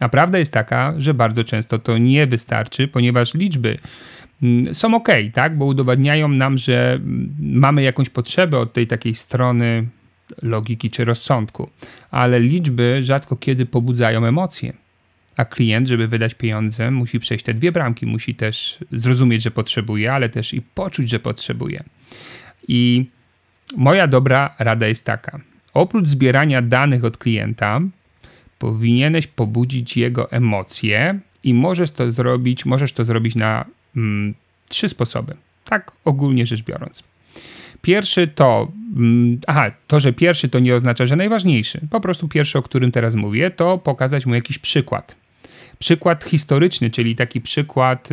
[0.00, 3.78] A prawda jest taka, że bardzo często to nie wystarczy, ponieważ liczby
[4.72, 5.56] są ok, tak?
[5.56, 9.86] bo udowadniają nam, że mm, mamy jakąś potrzebę od tej takiej strony
[10.42, 11.70] logiki czy rozsądku,
[12.10, 14.72] ale liczby rzadko kiedy pobudzają emocje.
[15.36, 18.06] A klient, żeby wydać pieniądze, musi przejść te dwie bramki.
[18.06, 21.84] Musi też zrozumieć, że potrzebuje, ale też i poczuć, że potrzebuje.
[22.68, 23.06] I
[23.76, 25.40] moja dobra rada jest taka:
[25.74, 27.80] oprócz zbierania danych od klienta,
[28.58, 33.64] powinieneś pobudzić jego emocje i możesz to zrobić, możesz to zrobić na
[33.96, 34.34] mm,
[34.68, 35.34] trzy sposoby.
[35.64, 37.02] Tak ogólnie rzecz biorąc.
[37.82, 41.80] Pierwszy to, mm, aha, to, że pierwszy to nie oznacza, że najważniejszy.
[41.90, 45.16] Po prostu pierwszy, o którym teraz mówię, to pokazać mu jakiś przykład.
[45.78, 48.08] Przykład historyczny, czyli taki przykład,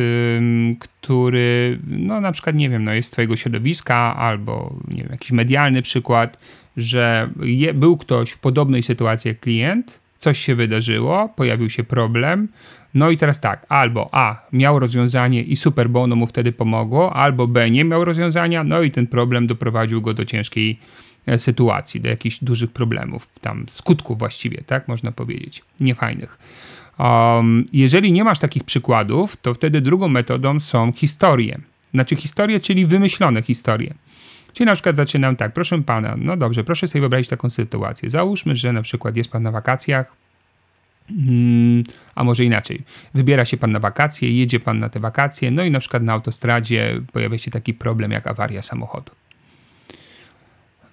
[0.78, 5.32] który, no na przykład, nie wiem, no jest z twojego środowiska, albo nie wiem, jakiś
[5.32, 6.38] medialny przykład,
[6.76, 12.48] że je, był ktoś w podobnej sytuacji jak klient, coś się wydarzyło, pojawił się problem.
[12.94, 17.12] No i teraz tak, albo A miał rozwiązanie i super, bo ono mu wtedy pomogło,
[17.16, 20.78] albo B nie miał rozwiązania, no i ten problem doprowadził go do ciężkiej
[21.26, 26.38] e, sytuacji, do jakichś dużych problemów, tam skutków właściwie, tak można powiedzieć, niefajnych.
[26.98, 31.58] Um, jeżeli nie masz takich przykładów, to wtedy drugą metodą są historie.
[31.94, 33.94] Znaczy historie, czyli wymyślone historie.
[34.52, 38.10] Czyli na przykład zaczynam tak, proszę pana, no dobrze, proszę sobie wyobrazić taką sytuację.
[38.10, 40.12] Załóżmy, że na przykład jest pan na wakacjach,
[42.14, 42.82] a może inaczej.
[43.14, 46.12] Wybiera się pan na wakacje, jedzie pan na te wakacje, no i na przykład na
[46.12, 49.12] autostradzie pojawia się taki problem jak awaria samochodu.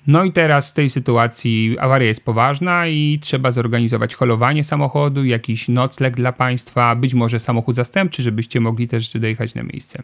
[0.08, 5.68] No i teraz z tej sytuacji awaria jest poważna i trzeba zorganizować holowanie samochodu, jakiś
[5.68, 10.04] nocleg dla państwa, być może samochód zastępczy, żebyście mogli też dojechać na miejsce.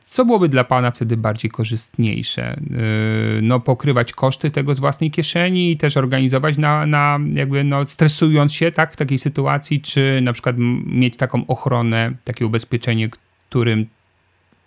[0.00, 2.56] Co byłoby dla Pana wtedy bardziej korzystniejsze?
[2.70, 7.86] Yy, no, pokrywać koszty tego z własnej kieszeni i też organizować na, na jakby no,
[7.86, 13.08] stresując się tak w takiej sytuacji, czy na przykład mieć taką ochronę, takie ubezpieczenie,
[13.48, 13.86] którym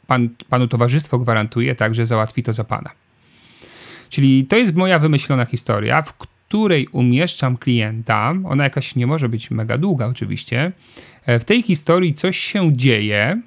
[0.07, 2.89] pan, Panu towarzystwo gwarantuje, tak, że załatwi to za Pana.
[4.09, 8.33] Czyli to jest moja wymyślona historia, w której umieszczam klienta.
[8.43, 10.71] Ona jakaś nie może być mega długa, oczywiście.
[11.25, 13.41] E, w tej historii coś się dzieje,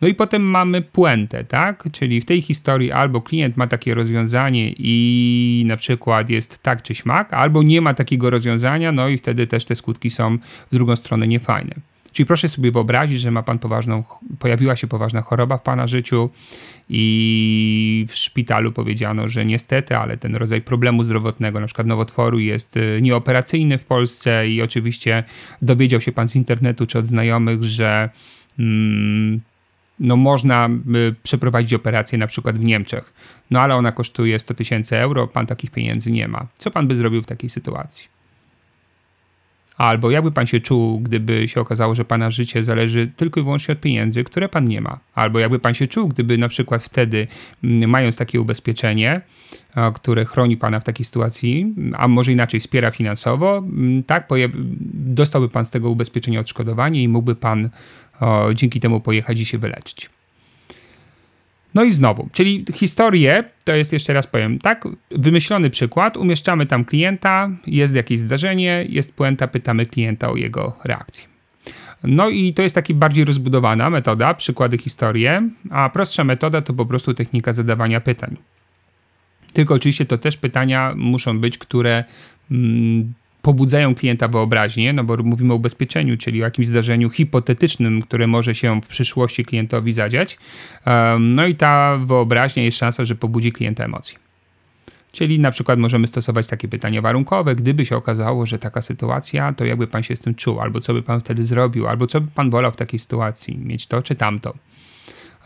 [0.00, 1.88] no i potem mamy puentę, tak?
[1.92, 6.94] Czyli w tej historii albo klient ma takie rozwiązanie i na przykład jest tak czy
[6.94, 10.38] śmak, albo nie ma takiego rozwiązania, no i wtedy też te skutki są
[10.72, 11.74] w drugą stronę niefajne.
[12.16, 14.04] Czyli proszę sobie wyobrazić, że ma pan poważną,
[14.38, 16.30] pojawiła się poważna choroba w pana życiu
[16.88, 22.76] i w szpitalu powiedziano, że niestety, ale ten rodzaj problemu zdrowotnego, na przykład nowotworu, jest
[22.76, 25.24] y, nieoperacyjny w Polsce i oczywiście
[25.62, 28.10] dowiedział się pan z internetu czy od znajomych, że.
[28.56, 29.40] Hmm,
[30.00, 30.68] no można
[31.10, 33.12] y, przeprowadzić operację na przykład w Niemczech,
[33.50, 36.46] no ale ona kosztuje 100 tysięcy euro, pan takich pieniędzy nie ma.
[36.58, 38.16] Co pan by zrobił w takiej sytuacji?
[39.76, 43.72] Albo jakby pan się czuł, gdyby się okazało, że pana życie zależy tylko i wyłącznie
[43.72, 44.98] od pieniędzy, które pan nie ma?
[45.14, 47.26] Albo jakby pan się czuł, gdyby na przykład wtedy,
[47.64, 49.20] mm, mając takie ubezpieczenie,
[49.94, 54.28] które chroni pana w takiej sytuacji, a może inaczej wspiera finansowo, mm, tak,
[54.94, 57.70] dostałby pan z tego ubezpieczenia odszkodowanie i mógłby pan
[58.20, 60.10] o, dzięki temu pojechać i się wyleczyć.
[61.74, 66.84] No i znowu, czyli historię, to jest jeszcze raz powiem, tak, wymyślony przykład, umieszczamy tam
[66.84, 71.28] klienta, jest jakieś zdarzenie, jest puenta, pytamy klienta o jego reakcję.
[72.04, 76.86] No i to jest taka bardziej rozbudowana metoda, przykłady historie, a prostsza metoda to po
[76.86, 78.36] prostu technika zadawania pytań.
[79.52, 82.04] Tylko oczywiście to też pytania muszą być, które
[82.50, 83.12] mm,
[83.46, 88.54] pobudzają klienta wyobraźnię, no bo mówimy o ubezpieczeniu, czyli o jakimś zdarzeniu hipotetycznym, które może
[88.54, 90.38] się w przyszłości klientowi zadziać.
[91.20, 94.18] No i ta wyobraźnia jest szansa, że pobudzi klienta emocje.
[95.12, 99.64] Czyli na przykład możemy stosować takie pytania warunkowe, gdyby się okazało, że taka sytuacja, to
[99.64, 102.30] jakby pan się z tym czuł, albo co by pan wtedy zrobił, albo co by
[102.30, 104.54] pan wolał w takiej sytuacji, mieć to czy tamto.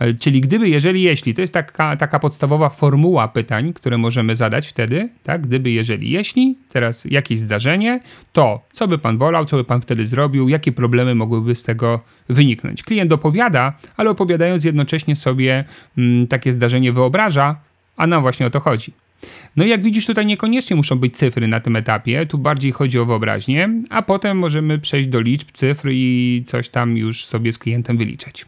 [0.01, 4.69] E, czyli gdyby, jeżeli, jeśli, to jest taka, taka podstawowa formuła pytań, które możemy zadać
[4.69, 5.47] wtedy, tak?
[5.47, 8.01] Gdyby, jeżeli, jeśli, teraz jakieś zdarzenie,
[8.33, 12.01] to co by pan wolał, co by pan wtedy zrobił, jakie problemy mogłyby z tego
[12.29, 12.83] wyniknąć.
[12.83, 15.65] Klient opowiada, ale opowiadając jednocześnie sobie
[15.99, 17.57] mm, takie zdarzenie wyobraża,
[17.97, 18.93] a nam właśnie o to chodzi.
[19.57, 22.99] No i jak widzisz, tutaj niekoniecznie muszą być cyfry na tym etapie, tu bardziej chodzi
[22.99, 27.59] o wyobraźnię, a potem możemy przejść do liczb, cyfr i coś tam już sobie z
[27.59, 28.47] klientem wyliczać.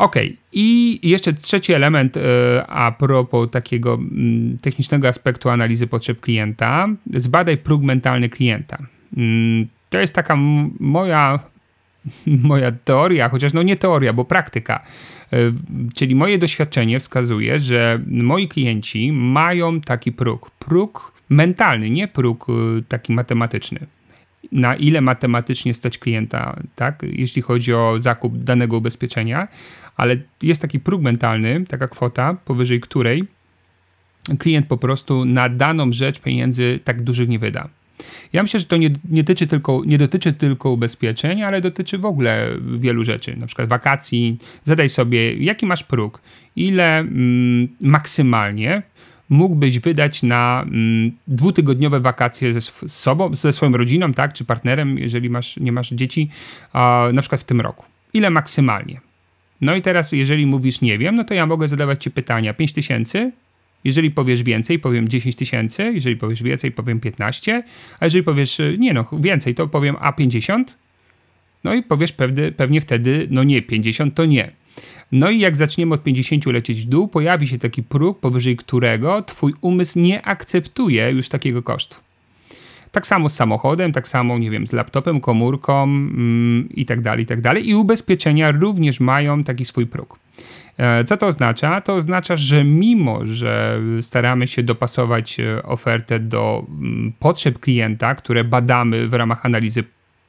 [0.00, 0.16] Ok,
[0.52, 2.20] i jeszcze trzeci element e,
[2.66, 6.88] a propos takiego mm, technicznego aspektu analizy potrzeb klienta.
[7.14, 8.78] Zbadaj próg mentalny klienta.
[9.16, 10.36] Mm, to jest taka
[10.80, 11.38] moja,
[12.50, 14.84] moja teoria, chociaż no nie teoria, bo praktyka.
[15.32, 15.36] E,
[15.94, 20.50] czyli moje doświadczenie wskazuje, że moi klienci mają taki próg.
[20.50, 22.52] Próg mentalny, nie próg e,
[22.88, 23.80] taki matematyczny
[24.52, 29.48] na ile matematycznie stać klienta, tak, jeśli chodzi o zakup danego ubezpieczenia,
[29.96, 33.24] ale jest taki próg mentalny, taka kwota, powyżej której
[34.38, 37.68] klient po prostu na daną rzecz pieniędzy tak dużych nie wyda.
[38.32, 42.04] Ja myślę, że to nie, nie, dotyczy tylko, nie dotyczy tylko ubezpieczeń, ale dotyczy w
[42.04, 42.48] ogóle
[42.78, 44.38] wielu rzeczy, na przykład wakacji.
[44.64, 46.20] Zadaj sobie, jaki masz próg,
[46.56, 48.82] ile mm, maksymalnie
[49.30, 55.30] mógłbyś wydać na mm, dwutygodniowe wakacje ze sobą, ze swoją rodziną, tak, czy partnerem, jeżeli
[55.30, 56.28] masz, nie masz dzieci,
[57.12, 57.84] na przykład w tym roku.
[58.14, 59.00] Ile maksymalnie?
[59.60, 62.72] No i teraz, jeżeli mówisz nie wiem, no to ja mogę zadawać ci pytania 5
[62.72, 63.32] tysięcy.
[63.84, 65.92] Jeżeli powiesz więcej, powiem 10 tysięcy.
[65.94, 67.62] Jeżeli powiesz więcej, powiem 15.
[68.00, 70.76] A jeżeli powiesz nie no, więcej, to powiem a 50.
[71.64, 74.50] No i powiesz pewnie, pewnie wtedy, no nie, 50 to nie.
[75.12, 79.22] No i jak zaczniemy od 50 lecieć w dół, pojawi się taki próg, powyżej którego
[79.22, 81.96] twój umysł nie akceptuje już takiego kosztu.
[82.92, 87.22] Tak samo z samochodem, tak samo, nie wiem, z laptopem, komórką mm, i tak dalej,
[87.22, 87.68] i tak dalej.
[87.68, 90.18] I ubezpieczenia również mają taki swój próg.
[90.78, 91.80] E, co to oznacza?
[91.80, 98.44] To oznacza, że mimo, że staramy się dopasować e, ofertę do mm, potrzeb klienta, które
[98.44, 99.84] badamy w ramach analizy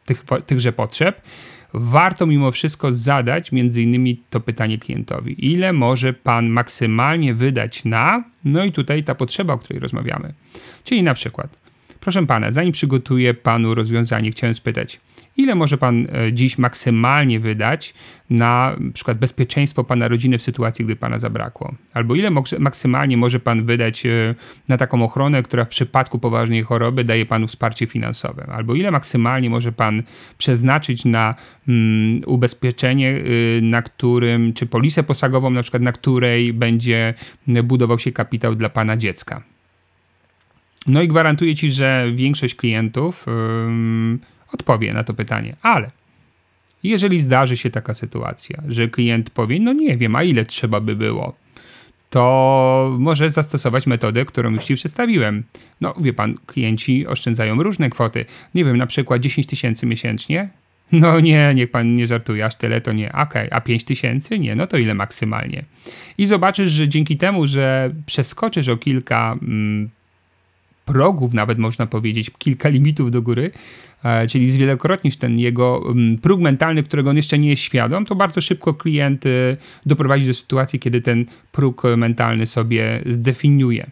[0.05, 1.21] tych, tychże potrzeb,
[1.73, 5.51] warto mimo wszystko zadać między innymi to pytanie klientowi.
[5.51, 10.33] Ile może pan maksymalnie wydać na, no i tutaj ta potrzeba, o której rozmawiamy.
[10.83, 11.57] Czyli na przykład,
[11.99, 14.99] proszę pana, zanim przygotuję panu rozwiązanie, chciałem spytać,
[15.37, 17.93] ile może pan e, dziś maksymalnie wydać
[18.29, 21.75] na przykład bezpieczeństwo pana rodziny w sytuacji, gdy pana zabrakło?
[21.93, 24.35] Albo ile maksymalnie może pan wydać e,
[24.67, 28.45] na taką ochronę, która w przypadku poważnej choroby daje panu wsparcie finansowe?
[28.51, 30.03] Albo ile maksymalnie może pan
[30.37, 31.35] przeznaczyć na
[31.67, 37.13] mm, ubezpieczenie, y, na którym, czy polisę posagową, na przykład na której będzie
[37.63, 39.43] budował się kapitał dla pana dziecka?
[40.87, 43.25] No i gwarantuję ci, że większość klientów
[44.53, 45.91] odpowie na to pytanie, ale
[46.83, 50.95] jeżeli zdarzy się taka sytuacja, że klient powie, no nie wiem, a ile trzeba by
[50.95, 51.35] było,
[52.11, 55.43] to możesz zastosować metodę, którą już Ci przedstawiłem.
[55.81, 58.25] No, wie Pan, klienci oszczędzają różne kwoty.
[58.55, 60.49] Nie wiem, na przykład 10 tysięcy miesięcznie.
[60.91, 63.11] No nie, niech Pan nie żartuje, aż tyle to nie.
[63.11, 63.49] Okej, okay.
[63.51, 64.39] a 5 tysięcy?
[64.39, 65.63] Nie, no to ile maksymalnie?
[66.17, 69.89] I zobaczysz, że dzięki temu, że przeskoczysz o kilka mm,
[70.91, 73.51] progów, nawet można powiedzieć, kilka limitów do góry,
[74.03, 78.15] e, czyli zwielokrotnisz ten jego mm, próg mentalny, którego on jeszcze nie jest świadom, to
[78.15, 79.29] bardzo szybko klient e,
[79.85, 83.89] doprowadzi do sytuacji, kiedy ten próg mentalny sobie zdefiniuje.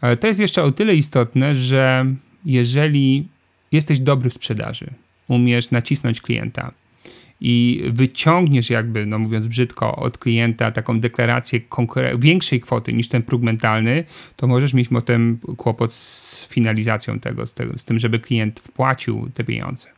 [0.00, 2.06] E, to jest jeszcze o tyle istotne, że
[2.44, 3.28] jeżeli
[3.72, 4.86] jesteś dobry w sprzedaży,
[5.28, 6.72] umiesz nacisnąć klienta,
[7.40, 11.60] i wyciągniesz jakby, no mówiąc brzydko, od klienta taką deklarację
[12.18, 14.04] większej kwoty niż ten próg mentalny,
[14.36, 19.44] to możesz mieć potem kłopot z finalizacją tego, z, z tym, żeby klient wpłacił te
[19.44, 19.88] pieniądze.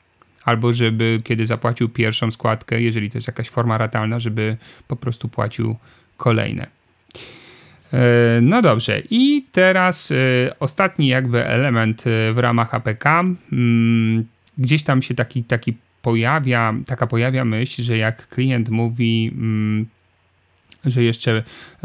[0.45, 4.57] Albo żeby kiedy zapłacił pierwszą składkę, jeżeli to jest jakaś forma ratalna, żeby
[4.89, 5.77] po prostu płacił
[6.17, 6.67] kolejne.
[7.93, 10.15] E, no dobrze, i teraz e,
[10.61, 13.07] ostatni jakby element e, w ramach APK.
[13.53, 14.25] Mm,
[14.59, 19.87] gdzieś tam się taki, taki pojawia, taka pojawia myśl, że jak klient mówi, mm,
[20.85, 21.43] że jeszcze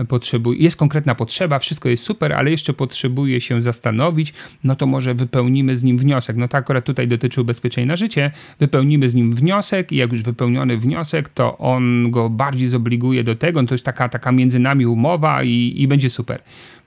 [0.08, 5.14] potrzebuje, jest konkretna potrzeba, wszystko jest super, ale jeszcze potrzebuje się zastanowić, no to może
[5.14, 6.38] wypełnimy z nim wniosek.
[6.38, 8.32] No to akurat tutaj dotyczy ubezpieczeń na życie.
[8.60, 13.36] Wypełnimy z nim wniosek i jak już wypełniony wniosek, to on go bardziej zobliguje do
[13.36, 16.42] tego, no to jest taka, taka między nami umowa i, i będzie super.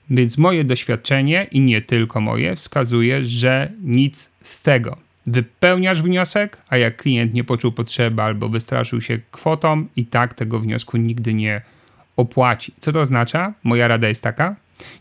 [0.09, 5.08] Więc moje doświadczenie i nie tylko moje wskazuje, że nic z tego.
[5.27, 10.59] Wypełniasz wniosek, a jak klient nie poczuł potrzeby albo wystraszył się kwotą, i tak tego
[10.59, 11.61] wniosku nigdy nie
[12.15, 12.73] opłaci.
[12.79, 13.53] Co to oznacza?
[13.63, 14.55] Moja rada jest taka: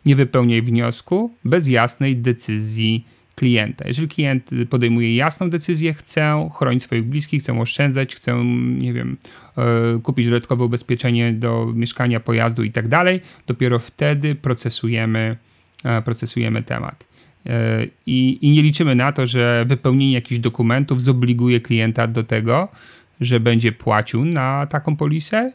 [0.06, 3.04] nie wypełniaj wniosku bez jasnej decyzji
[3.34, 3.88] klienta.
[3.88, 8.44] Jeżeli klient podejmuje jasną decyzję, chcę chronić swoich bliskich, chcę oszczędzać, chcę,
[8.78, 9.16] nie wiem,
[9.58, 9.62] e,
[10.02, 15.36] kupić dodatkowe ubezpieczenie do mieszkania, pojazdu i tak dalej, dopiero wtedy procesujemy,
[15.84, 17.06] e, procesujemy temat.
[17.46, 22.68] E, I, I nie liczymy na to, że wypełnienie jakichś dokumentów zobliguje klienta do tego,
[23.20, 25.52] że będzie płacił na taką polisę,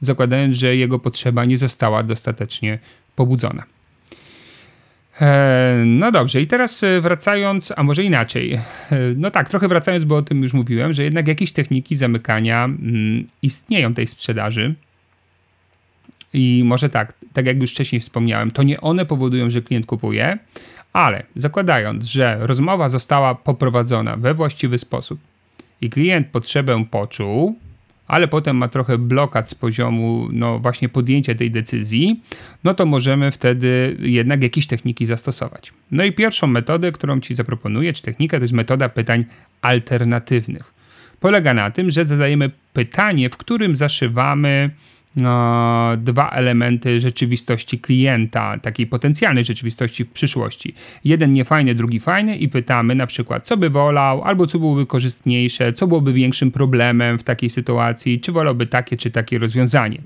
[0.00, 2.78] zakładając, że jego potrzeba nie została dostatecznie
[3.16, 3.62] pobudzona.
[5.20, 8.58] E, no dobrze, i teraz e, wracając, a może inaczej.
[9.16, 13.26] No tak, trochę wracając, bo o tym już mówiłem, że jednak jakieś techniki zamykania mm,
[13.42, 14.74] istnieją tej sprzedaży.
[16.34, 20.38] I może tak, tak jak już wcześniej wspomniałem, to nie one powodują, że klient kupuje,
[20.92, 25.20] ale zakładając, że rozmowa została poprowadzona we właściwy sposób
[25.80, 27.56] i klient potrzebę poczuł,
[28.06, 32.20] ale potem ma trochę blokad z poziomu no właśnie podjęcia tej decyzji,
[32.64, 35.72] no to możemy wtedy jednak jakieś techniki zastosować.
[35.90, 39.24] No i pierwszą metodę, którą Ci zaproponuję, czy technikę, to jest metoda pytań
[39.62, 40.74] alternatywnych.
[41.20, 44.70] Polega na tym, że zadajemy pytanie, w którym zaszywamy
[45.16, 50.74] no, dwa elementy rzeczywistości klienta, takiej potencjalnej rzeczywistości w przyszłości.
[51.04, 55.72] Jeden niefajny, drugi fajny i pytamy na przykład, co by wolał, albo co byłoby korzystniejsze,
[55.72, 59.98] co byłoby większym problemem w takiej sytuacji, czy wolałby takie, czy takie rozwiązanie.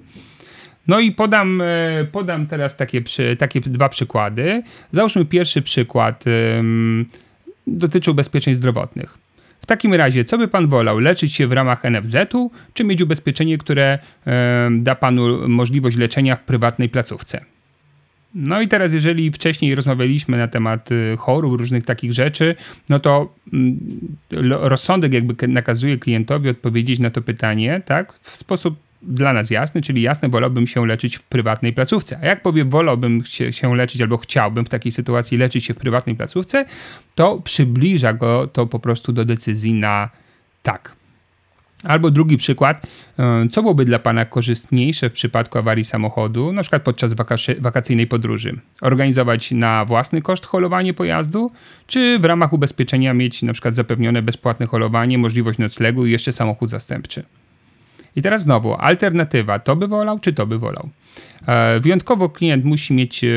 [0.87, 3.03] No i podam, e, podam teraz takie,
[3.39, 4.63] takie dwa przykłady.
[4.93, 6.25] Załóżmy pierwszy przykład
[6.57, 7.07] um,
[7.67, 9.26] dotyczy ubezpieczeń zdrowotnych.
[9.67, 10.99] W takim razie, co by pan wolał?
[10.99, 13.99] Leczyć się w ramach NFZ-u, czy mieć ubezpieczenie, które
[14.71, 17.45] da panu możliwość leczenia w prywatnej placówce?
[18.35, 22.55] No i teraz, jeżeli wcześniej rozmawialiśmy na temat y, chorób, różnych takich rzeczy,
[22.89, 23.79] no to mm,
[24.51, 30.03] rozsądek jakby nakazuje klientowi odpowiedzieć na to pytanie, tak, w sposób dla nas jasny, czyli
[30.03, 32.19] jasne, wolałbym się leczyć w prywatnej placówce.
[32.23, 35.77] A jak powie, wolałbym się, się leczyć albo chciałbym w takiej sytuacji leczyć się w
[35.77, 36.65] prywatnej placówce,
[37.15, 40.11] to przybliża go to po prostu do decyzji na
[40.63, 40.97] tak.
[41.85, 42.87] Albo drugi przykład,
[43.19, 47.15] e, co byłoby dla Pana korzystniejsze w przypadku awarii samochodu, na przykład podczas
[47.59, 48.61] wakacyjnej podróży?
[48.81, 51.51] Organizować na własny koszt holowanie pojazdu,
[51.87, 56.71] czy w ramach ubezpieczenia mieć na przykład zapewnione bezpłatne holowanie, możliwość noclegu i jeszcze samochód
[56.71, 57.25] zastępczy?
[58.17, 60.89] I teraz znowu, alternatywa, to by wolał, czy to by wolał?
[61.47, 63.29] E, wyjątkowo klient musi mieć e,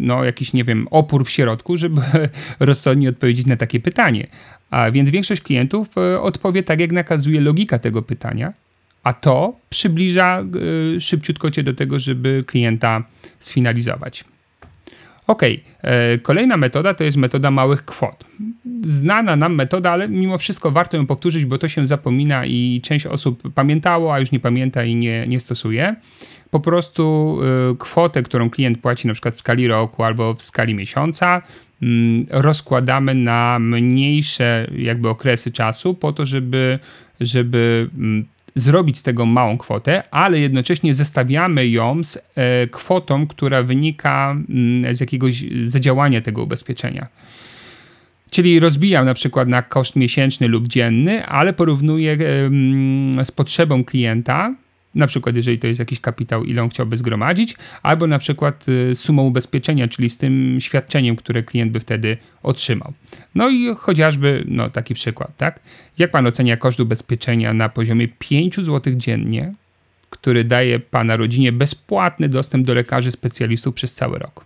[0.00, 2.00] no, jakiś, nie wiem, opór w środku, żeby
[2.60, 4.26] rozsądnie odpowiedzieć na takie pytanie.
[4.70, 8.52] A więc większość klientów e, odpowie tak, jak nakazuje logika tego pytania,
[9.02, 10.44] a to przybliża
[11.00, 13.04] szybciutko cię do tego, żeby klienta
[13.40, 14.24] sfinalizować.
[15.26, 15.42] Ok,
[16.22, 18.24] kolejna metoda to jest metoda małych kwot.
[18.86, 23.06] Znana nam metoda, ale mimo wszystko warto ją powtórzyć, bo to się zapomina i część
[23.06, 25.96] osób pamiętało, a już nie pamięta i nie, nie stosuje.
[26.50, 27.38] Po prostu
[27.72, 31.42] y, kwotę, którą klient płaci na przykład w skali roku albo w skali miesiąca,
[31.82, 36.78] mm, rozkładamy na mniejsze jakby okresy czasu po to, żeby,
[37.20, 43.62] żeby mm, zrobić z tego małą kwotę, ale jednocześnie zestawiamy ją z e, kwotą, która
[43.62, 47.06] wynika mm, z jakiegoś zadziałania tego ubezpieczenia.
[48.30, 52.18] Czyli rozbijam na przykład na koszt miesięczny lub dzienny, ale porównuję
[53.24, 54.54] z potrzebą klienta,
[54.96, 58.94] na przykład jeżeli to jest jakiś kapitał, ile on chciałby zgromadzić, albo na przykład y,
[58.94, 62.92] sumą ubezpieczenia, czyli z tym świadczeniem, które klient by wtedy otrzymał.
[63.34, 65.60] No i chociażby, no taki przykład, tak?
[65.98, 69.54] Jak pan ocenia koszt ubezpieczenia na poziomie 5 zł dziennie,
[70.10, 74.44] który daje pana rodzinie bezpłatny dostęp do lekarzy specjalistów przez cały rok?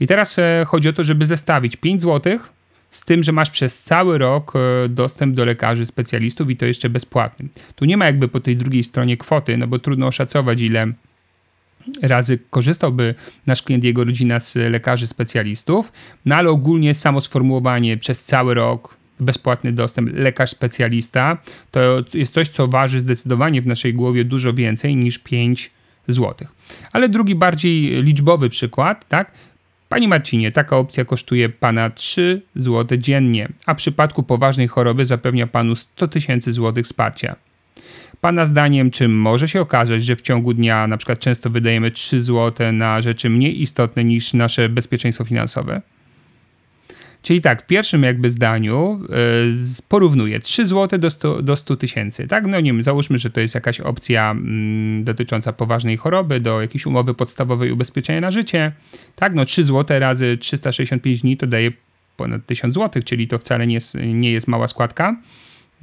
[0.00, 2.52] I teraz e, chodzi o to, żeby zestawić 5 złotych
[2.92, 6.90] z tym, że masz przez cały rok e, dostęp do lekarzy specjalistów i to jeszcze
[6.90, 7.48] bezpłatny.
[7.74, 10.92] Tu nie ma jakby po tej drugiej stronie kwoty, no bo trudno oszacować, ile
[12.02, 13.14] razy korzystałby
[13.46, 15.92] nasz klient, jego rodzina z lekarzy specjalistów,
[16.24, 21.38] no ale ogólnie samo sformułowanie przez cały rok bezpłatny dostęp lekarz specjalista
[21.70, 21.80] to
[22.14, 25.70] jest coś, co waży zdecydowanie w naszej głowie dużo więcej niż 5
[26.08, 26.48] zł.
[26.92, 29.32] Ale drugi bardziej liczbowy przykład, tak?
[29.92, 35.46] Panie Marcinie, taka opcja kosztuje Pana 3 zł dziennie, a w przypadku poważnej choroby zapewnia
[35.46, 37.36] Panu 100 tysięcy złotych wsparcia.
[38.20, 42.20] Pana zdaniem, czy może się okazać, że w ciągu dnia na przykład często wydajemy 3
[42.20, 45.82] zł na rzeczy mniej istotne niż nasze bezpieczeństwo finansowe?
[47.22, 49.00] Czyli tak, w pierwszym jakby zdaniu
[49.80, 52.46] y, porównuję 3 zł do 100, do 100 tysięcy, tak?
[52.46, 56.86] No nie wiem, załóżmy, że to jest jakaś opcja mm, dotycząca poważnej choroby, do jakiejś
[56.86, 58.72] umowy podstawowej ubezpieczenia na życie,
[59.16, 59.34] tak?
[59.34, 61.70] No 3 zł razy 365 dni to daje
[62.16, 65.16] ponad 1000 zł, czyli to wcale nie jest, nie jest mała składka.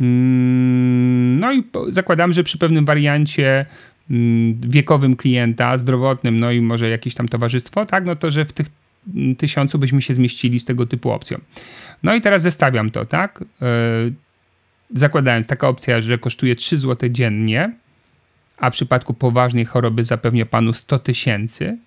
[0.01, 3.65] Mm, no i zakładam, że przy pewnym wariancie
[4.11, 8.53] mm, wiekowym klienta, zdrowotnym, no i może jakieś tam towarzystwo, tak, no to że w
[8.53, 8.67] tych
[9.37, 11.37] tysiącu byśmy się zmieścili z tego typu opcją.
[12.03, 13.43] No i teraz zestawiam to, tak?
[13.61, 13.65] E,
[14.95, 17.73] zakładając taka opcja, że kosztuje 3 zł dziennie,
[18.57, 21.77] a w przypadku poważnej choroby zapewnia panu 100 tysięcy,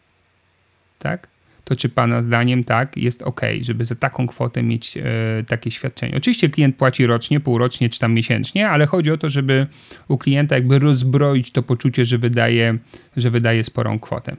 [0.98, 1.28] tak?
[1.64, 5.02] To czy pana zdaniem tak jest ok, żeby za taką kwotę mieć e,
[5.48, 6.16] takie świadczenie?
[6.16, 9.66] Oczywiście klient płaci rocznie, półrocznie czy tam miesięcznie, ale chodzi o to, żeby
[10.08, 12.78] u klienta jakby rozbroić to poczucie, że wydaje,
[13.16, 14.36] że wydaje sporą kwotę.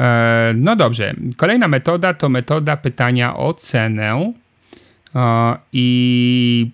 [0.00, 4.32] E, no dobrze, kolejna metoda to metoda pytania o cenę.
[5.14, 6.70] E, I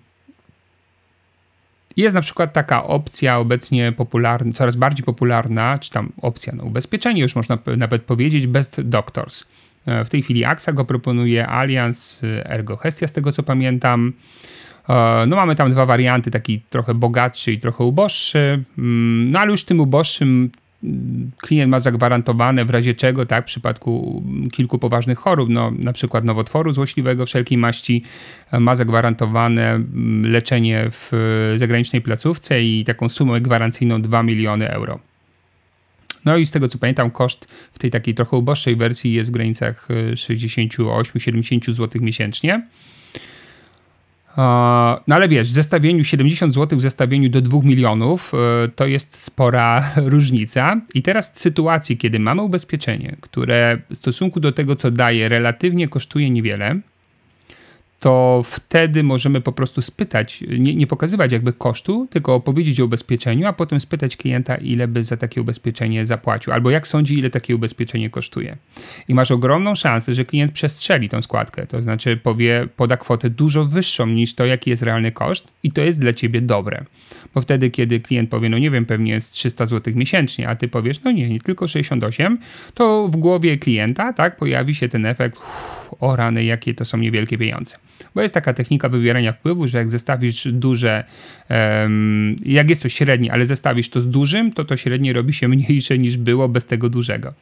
[1.97, 6.69] jest na przykład taka opcja obecnie popularna, coraz bardziej popularna, czy tam opcja na no,
[6.69, 9.43] ubezpieczenie, już można nawet powiedzieć, Best Doctors.
[9.87, 14.13] E, w tej chwili AXA go proponuje, Allianz, Ergo Hestia, z tego co pamiętam.
[15.27, 18.63] No mamy tam dwa warianty, taki trochę bogatszy i trochę uboższy.
[18.77, 20.51] Mm, no ale już tym uboższym
[21.37, 26.23] klient ma zagwarantowane w razie czego, tak, w przypadku kilku poważnych chorób, no, na przykład
[26.23, 28.03] nowotworu złośliwego wszelkiej maści,
[28.59, 31.11] ma zagwarantowane mm, leczenie w
[31.57, 34.99] zagranicznej placówce i taką sumę gwarancyjną 2 miliony euro.
[36.25, 39.33] No i z tego co pamiętam, koszt w tej takiej trochę uboższej wersji jest w
[39.33, 42.67] granicach 68-70 zł miesięcznie.
[45.07, 49.17] No ale wiesz, w zestawieniu 70 zł w zestawieniu do 2 milionów e, to jest
[49.17, 50.81] spora różnica.
[50.93, 55.87] I teraz w sytuacji, kiedy mamy ubezpieczenie, które w stosunku do tego, co daje, relatywnie
[55.87, 56.79] kosztuje niewiele,
[58.05, 63.47] to wtedy możemy po prostu spytać, nie, nie, pokazywać jakby kosztu, tylko opowiedzieć o ubezpieczeniu,
[63.47, 67.55] a potem spytać klienta, ile by za takie ubezpieczenie zapłacił, albo jak sądzi, ile takie
[67.55, 68.57] ubezpieczenie kosztuje.
[69.07, 73.65] I masz ogromną szansę, że klient przestrzeli tą składkę, to znaczy powie, poda kwotę dużo
[73.65, 76.85] wyższą niż to, jaki jest realny koszt, i to jest dla ciebie dobre.
[77.35, 80.67] Bo wtedy, kiedy klient powie, no nie wiem, pewnie jest 300 zł miesięcznie, a ty
[80.67, 82.37] powiesz, no nie, nie tylko 68,
[82.73, 86.97] to w głowie klienta, tak, pojawi się ten efekt, uff, o rany, jakie to są
[86.97, 87.75] niewielkie pieniądze.
[88.15, 91.03] Bo jest taka technika wywierania wpływu, że jak zestawisz duże,
[91.49, 95.47] um, jak jest to średnie, ale zestawisz to z dużym, to to średnie robi się
[95.55, 97.33] mniejsze niż było bez tego dużego.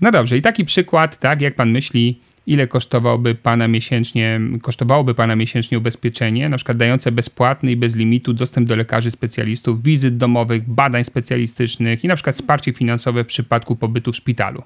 [0.00, 5.36] No dobrze, i taki przykład, tak, jak pan myśli, ile kosztowałby pana miesięcznie, kosztowałoby pana
[5.36, 10.68] miesięcznie ubezpieczenie, na przykład dające bezpłatny i bez limitu dostęp do lekarzy specjalistów, wizyt domowych,
[10.70, 14.62] badań specjalistycznych i na przykład wsparcie finansowe w przypadku pobytu w szpitalu.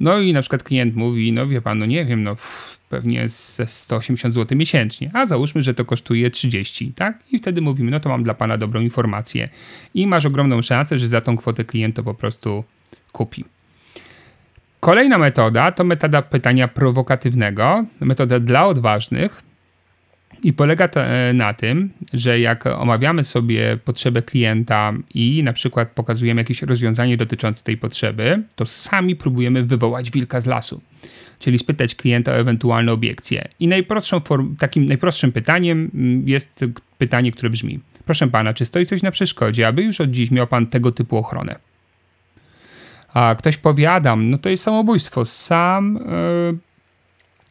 [0.00, 2.36] No i na przykład klient mówi, no wie pan, no nie wiem, no
[2.88, 7.18] pewnie ze 180 zł miesięcznie, a załóżmy, że to kosztuje 30, tak?
[7.32, 9.48] I wtedy mówimy, no to mam dla pana dobrą informację
[9.94, 12.64] i masz ogromną szansę, że za tą kwotę klient to po prostu
[13.12, 13.44] kupi.
[14.80, 19.42] Kolejna metoda to metoda pytania prowokatywnego, metoda dla odważnych,
[20.42, 25.88] i polega to e, na tym, że jak omawiamy sobie potrzebę klienta i na przykład
[25.94, 30.80] pokazujemy jakieś rozwiązanie dotyczące tej potrzeby, to sami próbujemy wywołać wilka z lasu.
[31.38, 33.48] Czyli spytać klienta o ewentualne obiekcje.
[33.60, 36.64] I najprostszą form, takim najprostszym pytaniem mm, jest
[36.98, 40.46] pytanie, które brzmi: Proszę pana, czy stoi coś na przeszkodzie, aby już od dziś miał
[40.46, 41.56] pan tego typu ochronę?
[43.14, 45.24] A ktoś powiadam, no to jest samobójstwo.
[45.24, 45.94] Sam.
[46.52, 46.69] Yy,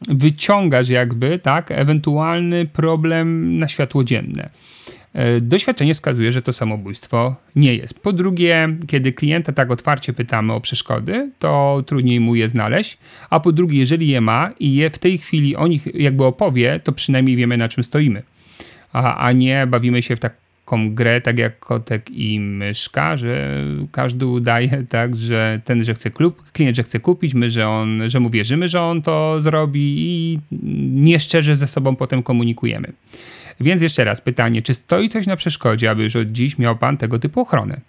[0.08, 4.50] wyciągasz jakby, tak, ewentualny problem na światło dzienne.
[5.14, 8.00] E, doświadczenie wskazuje, że to samobójstwo nie jest.
[8.00, 12.98] Po drugie, kiedy klienta tak otwarcie pytamy o przeszkody, to trudniej mu je znaleźć,
[13.30, 16.80] a po drugie, jeżeli je ma i je w tej chwili o nich jakby opowie,
[16.84, 18.22] to przynajmniej wiemy na czym stoimy.
[18.92, 20.32] A, a nie bawimy się w tak
[20.70, 26.10] taką grę, tak jak kotek i myszka, że każdy udaje tak, że ten, że chce
[26.10, 29.94] klub, klient, że chce kupić, my, że, on, że mu wierzymy, że on to zrobi
[29.98, 30.38] i
[30.92, 32.92] nieszczerze ze sobą potem komunikujemy.
[33.60, 36.96] Więc jeszcze raz pytanie, czy stoi coś na przeszkodzie, aby już od dziś miał Pan
[36.96, 37.80] tego typu ochronę?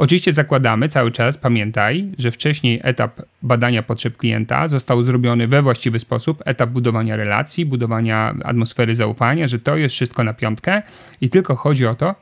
[0.00, 5.98] Oczywiście zakładamy cały czas, pamiętaj, że wcześniej etap badania potrzeb klienta został zrobiony we właściwy
[5.98, 10.82] sposób, etap budowania relacji, budowania atmosfery zaufania, że to jest wszystko na piątkę
[11.20, 12.14] i tylko chodzi o to,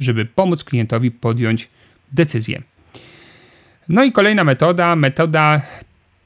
[0.00, 1.68] żeby pomóc klientowi podjąć
[2.12, 2.62] decyzję.
[3.88, 5.62] No i kolejna metoda, metoda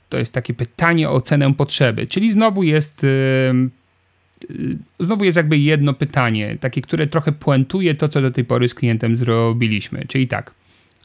[0.09, 5.95] to jest takie pytanie o cenę potrzeby, czyli znowu jest yy, znowu jest jakby jedno
[5.95, 10.05] pytanie, takie, które trochę puentuje to, co do tej pory z klientem zrobiliśmy.
[10.09, 10.55] Czyli tak,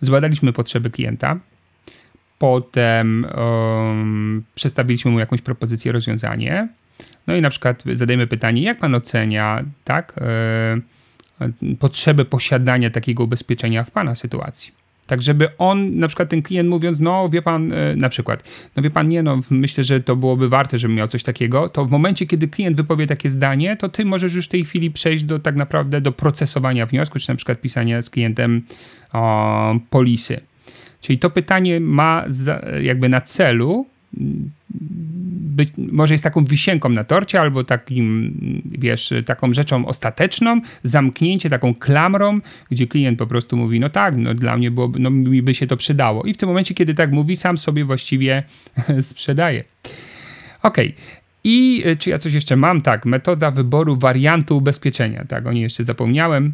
[0.02, 1.40] Zbadaliśmy potrzeby klienta,
[2.40, 6.68] potem um, przedstawiliśmy mu jakąś propozycję, rozwiązanie.
[7.28, 10.20] No i na przykład zadajemy pytanie, jak pan ocenia, tak,
[11.40, 14.79] yy, potrzebę posiadania takiego ubezpieczenia w pana sytuacji?
[15.10, 18.44] Tak, żeby on, na przykład ten klient mówiąc, no wie pan, e, na przykład,
[18.76, 21.86] no wie pan, nie, no myślę, że to byłoby warte, żebym miał coś takiego, to
[21.86, 25.24] w momencie, kiedy klient wypowie takie zdanie, to ty możesz już w tej chwili przejść
[25.24, 28.62] do tak naprawdę do procesowania wniosku, czy na przykład pisania z klientem
[29.14, 30.42] o, polisy.
[31.02, 33.86] Czyli to pytanie ma za, jakby na celu
[35.60, 38.34] być, może jest taką wisienką na torcie, albo takim,
[38.66, 42.40] wiesz, taką rzeczą ostateczną, zamknięcie taką klamrą,
[42.72, 45.68] gdzie klient po prostu mówi, no tak, no dla mnie byłoby, no mi by się
[45.68, 46.24] to przydało.
[46.24, 48.44] I w tym momencie, kiedy tak mówi, sam sobie właściwie
[49.02, 49.64] sprzedaje.
[50.64, 50.78] Ok.
[51.44, 52.82] I czy ja coś jeszcze mam?
[52.82, 55.26] Tak, metoda wyboru wariantu ubezpieczenia.
[55.28, 56.54] Tak, o niej jeszcze zapomniałem.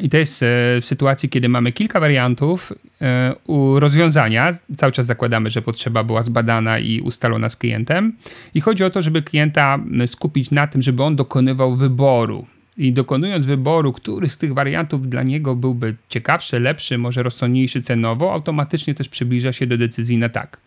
[0.00, 0.46] I to jest e,
[0.80, 3.34] w sytuacji, kiedy mamy kilka wariantów e,
[3.78, 4.52] rozwiązania.
[4.76, 8.12] Cały czas zakładamy, że potrzeba była zbadana i ustalona z klientem.
[8.54, 12.46] I chodzi o to, żeby klienta skupić na tym, żeby on dokonywał wyboru.
[12.78, 18.32] I dokonując wyboru, który z tych wariantów dla niego byłby ciekawszy, lepszy, może rozsądniejszy cenowo,
[18.32, 20.60] automatycznie też przybliża się do decyzji na tak.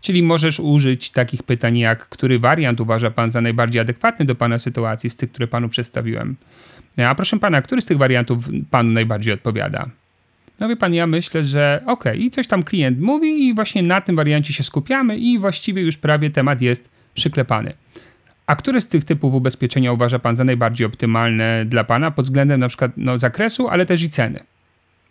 [0.00, 4.58] Czyli możesz użyć takich pytań jak, który wariant uważa Pan za najbardziej adekwatny do Pana
[4.58, 6.36] sytuacji z tych, które Panu przedstawiłem.
[6.96, 9.88] A proszę pana, który z tych wariantów panu najbardziej odpowiada?
[10.60, 14.00] No wie pan, ja myślę, że ok, i coś tam klient mówi i właśnie na
[14.00, 17.72] tym wariancie się skupiamy i właściwie już prawie temat jest przyklepany.
[18.46, 22.60] A które z tych typów ubezpieczenia uważa pan za najbardziej optymalne dla pana pod względem
[22.60, 24.40] na przykład no, zakresu, ale też i ceny?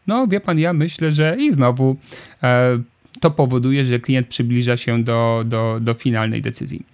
[0.08, 1.98] No wie pan, ja myślę, że i znowu
[2.44, 2.80] e,
[3.20, 6.86] to powoduje, że klient przybliża się do, do, do finalnej decyzji.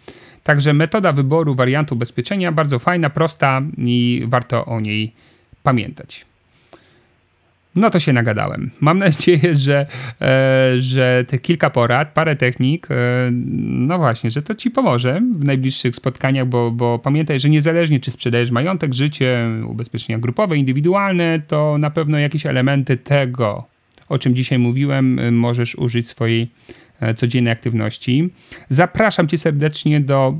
[0.44, 5.14] Także metoda wyboru wariantu ubezpieczenia bardzo fajna, prosta i warto o niej
[5.64, 6.26] pamiętać.
[7.76, 8.72] No to się nagadałem.
[8.80, 9.86] Mam nadzieję, że,
[10.22, 12.96] e, że te kilka porad, parę technik, e,
[13.32, 18.12] no właśnie, że to ci pomoże w najbliższych spotkaniach, bo, bo pamiętaj, że niezależnie czy
[18.12, 23.64] sprzedajesz majątek, życie, ubezpieczenia grupowe, indywidualne, to na pewno jakieś elementy tego,
[24.10, 28.30] o czym dzisiaj mówiłem, możesz użyć swojej E, codziennej aktywności.
[28.70, 30.36] Zapraszam Cię serdecznie do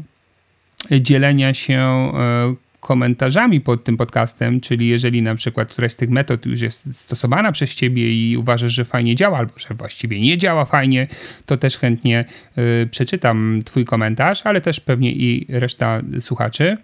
[0.92, 6.46] dzielenia się e, komentarzami pod tym podcastem, czyli jeżeli na przykład któraś z tych metod
[6.46, 10.66] już jest stosowana przez Ciebie i uważasz, że fajnie działa, albo że właściwie nie działa
[10.66, 11.08] fajnie,
[11.46, 12.26] to też chętnie
[12.58, 16.78] y, przeczytam Twój komentarz, ale też pewnie i reszta słuchaczy.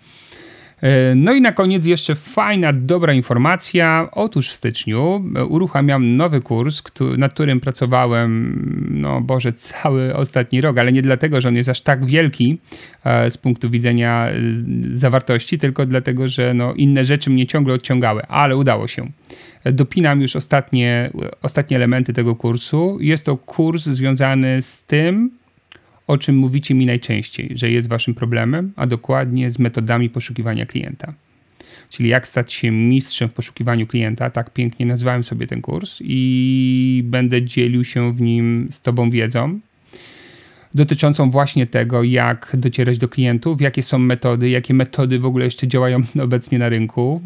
[0.84, 4.10] E, no i na koniec jeszcze fajna, dobra informacja.
[4.12, 6.82] Otóż w styczniu e, uruchamiam nowy kurs,
[7.18, 8.62] nad którym pracowałem,
[8.92, 12.58] no Boże, cały ostatni rok, ale nie dlatego, że on jest aż tak wielki
[13.04, 14.28] e, z punktu widzenia
[14.94, 19.10] zawartości, tylko dlatego, że no, inne rzeczy mnie ciągle odciągały, ale udało się.
[19.66, 21.12] Dopinam już ostatnie,
[21.42, 22.98] ostatnie elementy tego kursu.
[23.02, 25.32] Jest to kurs związany z tym,
[26.08, 31.14] o czym mówicie mi najczęściej, że jest waszym problemem, a dokładnie z metodami poszukiwania klienta.
[31.90, 37.02] Czyli jak stać się mistrzem w poszukiwaniu klienta, tak pięknie nazwałem sobie ten kurs i
[37.06, 39.60] będę dzielił się w nim z Tobą wiedzą
[40.76, 45.68] dotyczącą właśnie tego, jak docierać do klientów, jakie są metody, jakie metody w ogóle jeszcze
[45.68, 47.22] działają obecnie na rynku.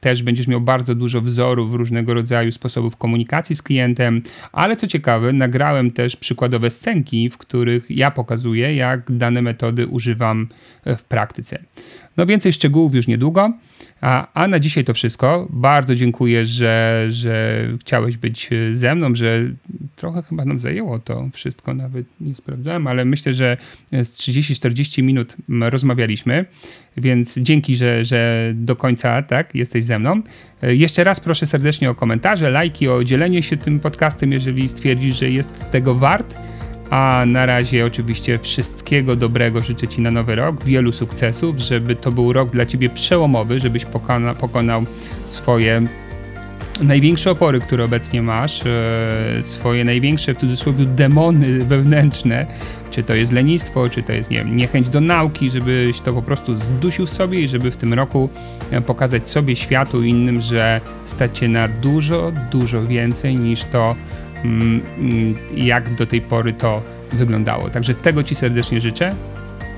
[0.00, 4.22] Też będziesz miał bardzo dużo wzorów różnego rodzaju sposobów komunikacji z klientem,
[4.52, 10.48] ale co ciekawe, nagrałem też przykładowe scenki, w których ja pokazuję, jak dane metody używam
[10.86, 11.58] w praktyce.
[12.18, 13.52] No więcej szczegółów już niedługo.
[14.00, 15.46] A, a na dzisiaj to wszystko.
[15.50, 19.42] Bardzo dziękuję, że, że chciałeś być ze mną, że
[19.96, 23.56] trochę chyba nam zajęło to wszystko, nawet nie sprawdzałem, ale myślę, że
[23.92, 26.44] z 30-40 minut rozmawialiśmy,
[26.96, 30.22] więc dzięki, że, że do końca tak jesteś ze mną.
[30.62, 35.30] Jeszcze raz proszę serdecznie o komentarze, lajki, o dzielenie się tym podcastem, jeżeli stwierdzisz, że
[35.30, 36.34] jest tego wart.
[36.90, 42.12] A na razie oczywiście wszystkiego dobrego życzę Ci na nowy rok, wielu sukcesów, żeby to
[42.12, 44.84] był rok dla Ciebie przełomowy, żebyś pokona, pokonał
[45.26, 45.82] swoje
[46.82, 52.46] największe opory, które obecnie masz, e, swoje największe w cudzysłowie demony wewnętrzne,
[52.90, 56.22] czy to jest lenistwo, czy to jest nie wiem, niechęć do nauki, żebyś to po
[56.22, 58.28] prostu zdusił sobie i żeby w tym roku
[58.70, 63.94] e, pokazać sobie, światu i innym, że stać się na dużo, dużo więcej niż to,
[65.54, 66.82] jak do tej pory to
[67.12, 67.70] wyglądało.
[67.70, 69.14] Także tego Ci serdecznie życzę.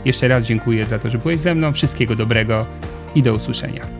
[0.04, 1.72] Jeszcze raz dziękuję za to, że byłeś ze mną.
[1.72, 2.66] Wszystkiego dobrego
[3.14, 3.99] i do usłyszenia.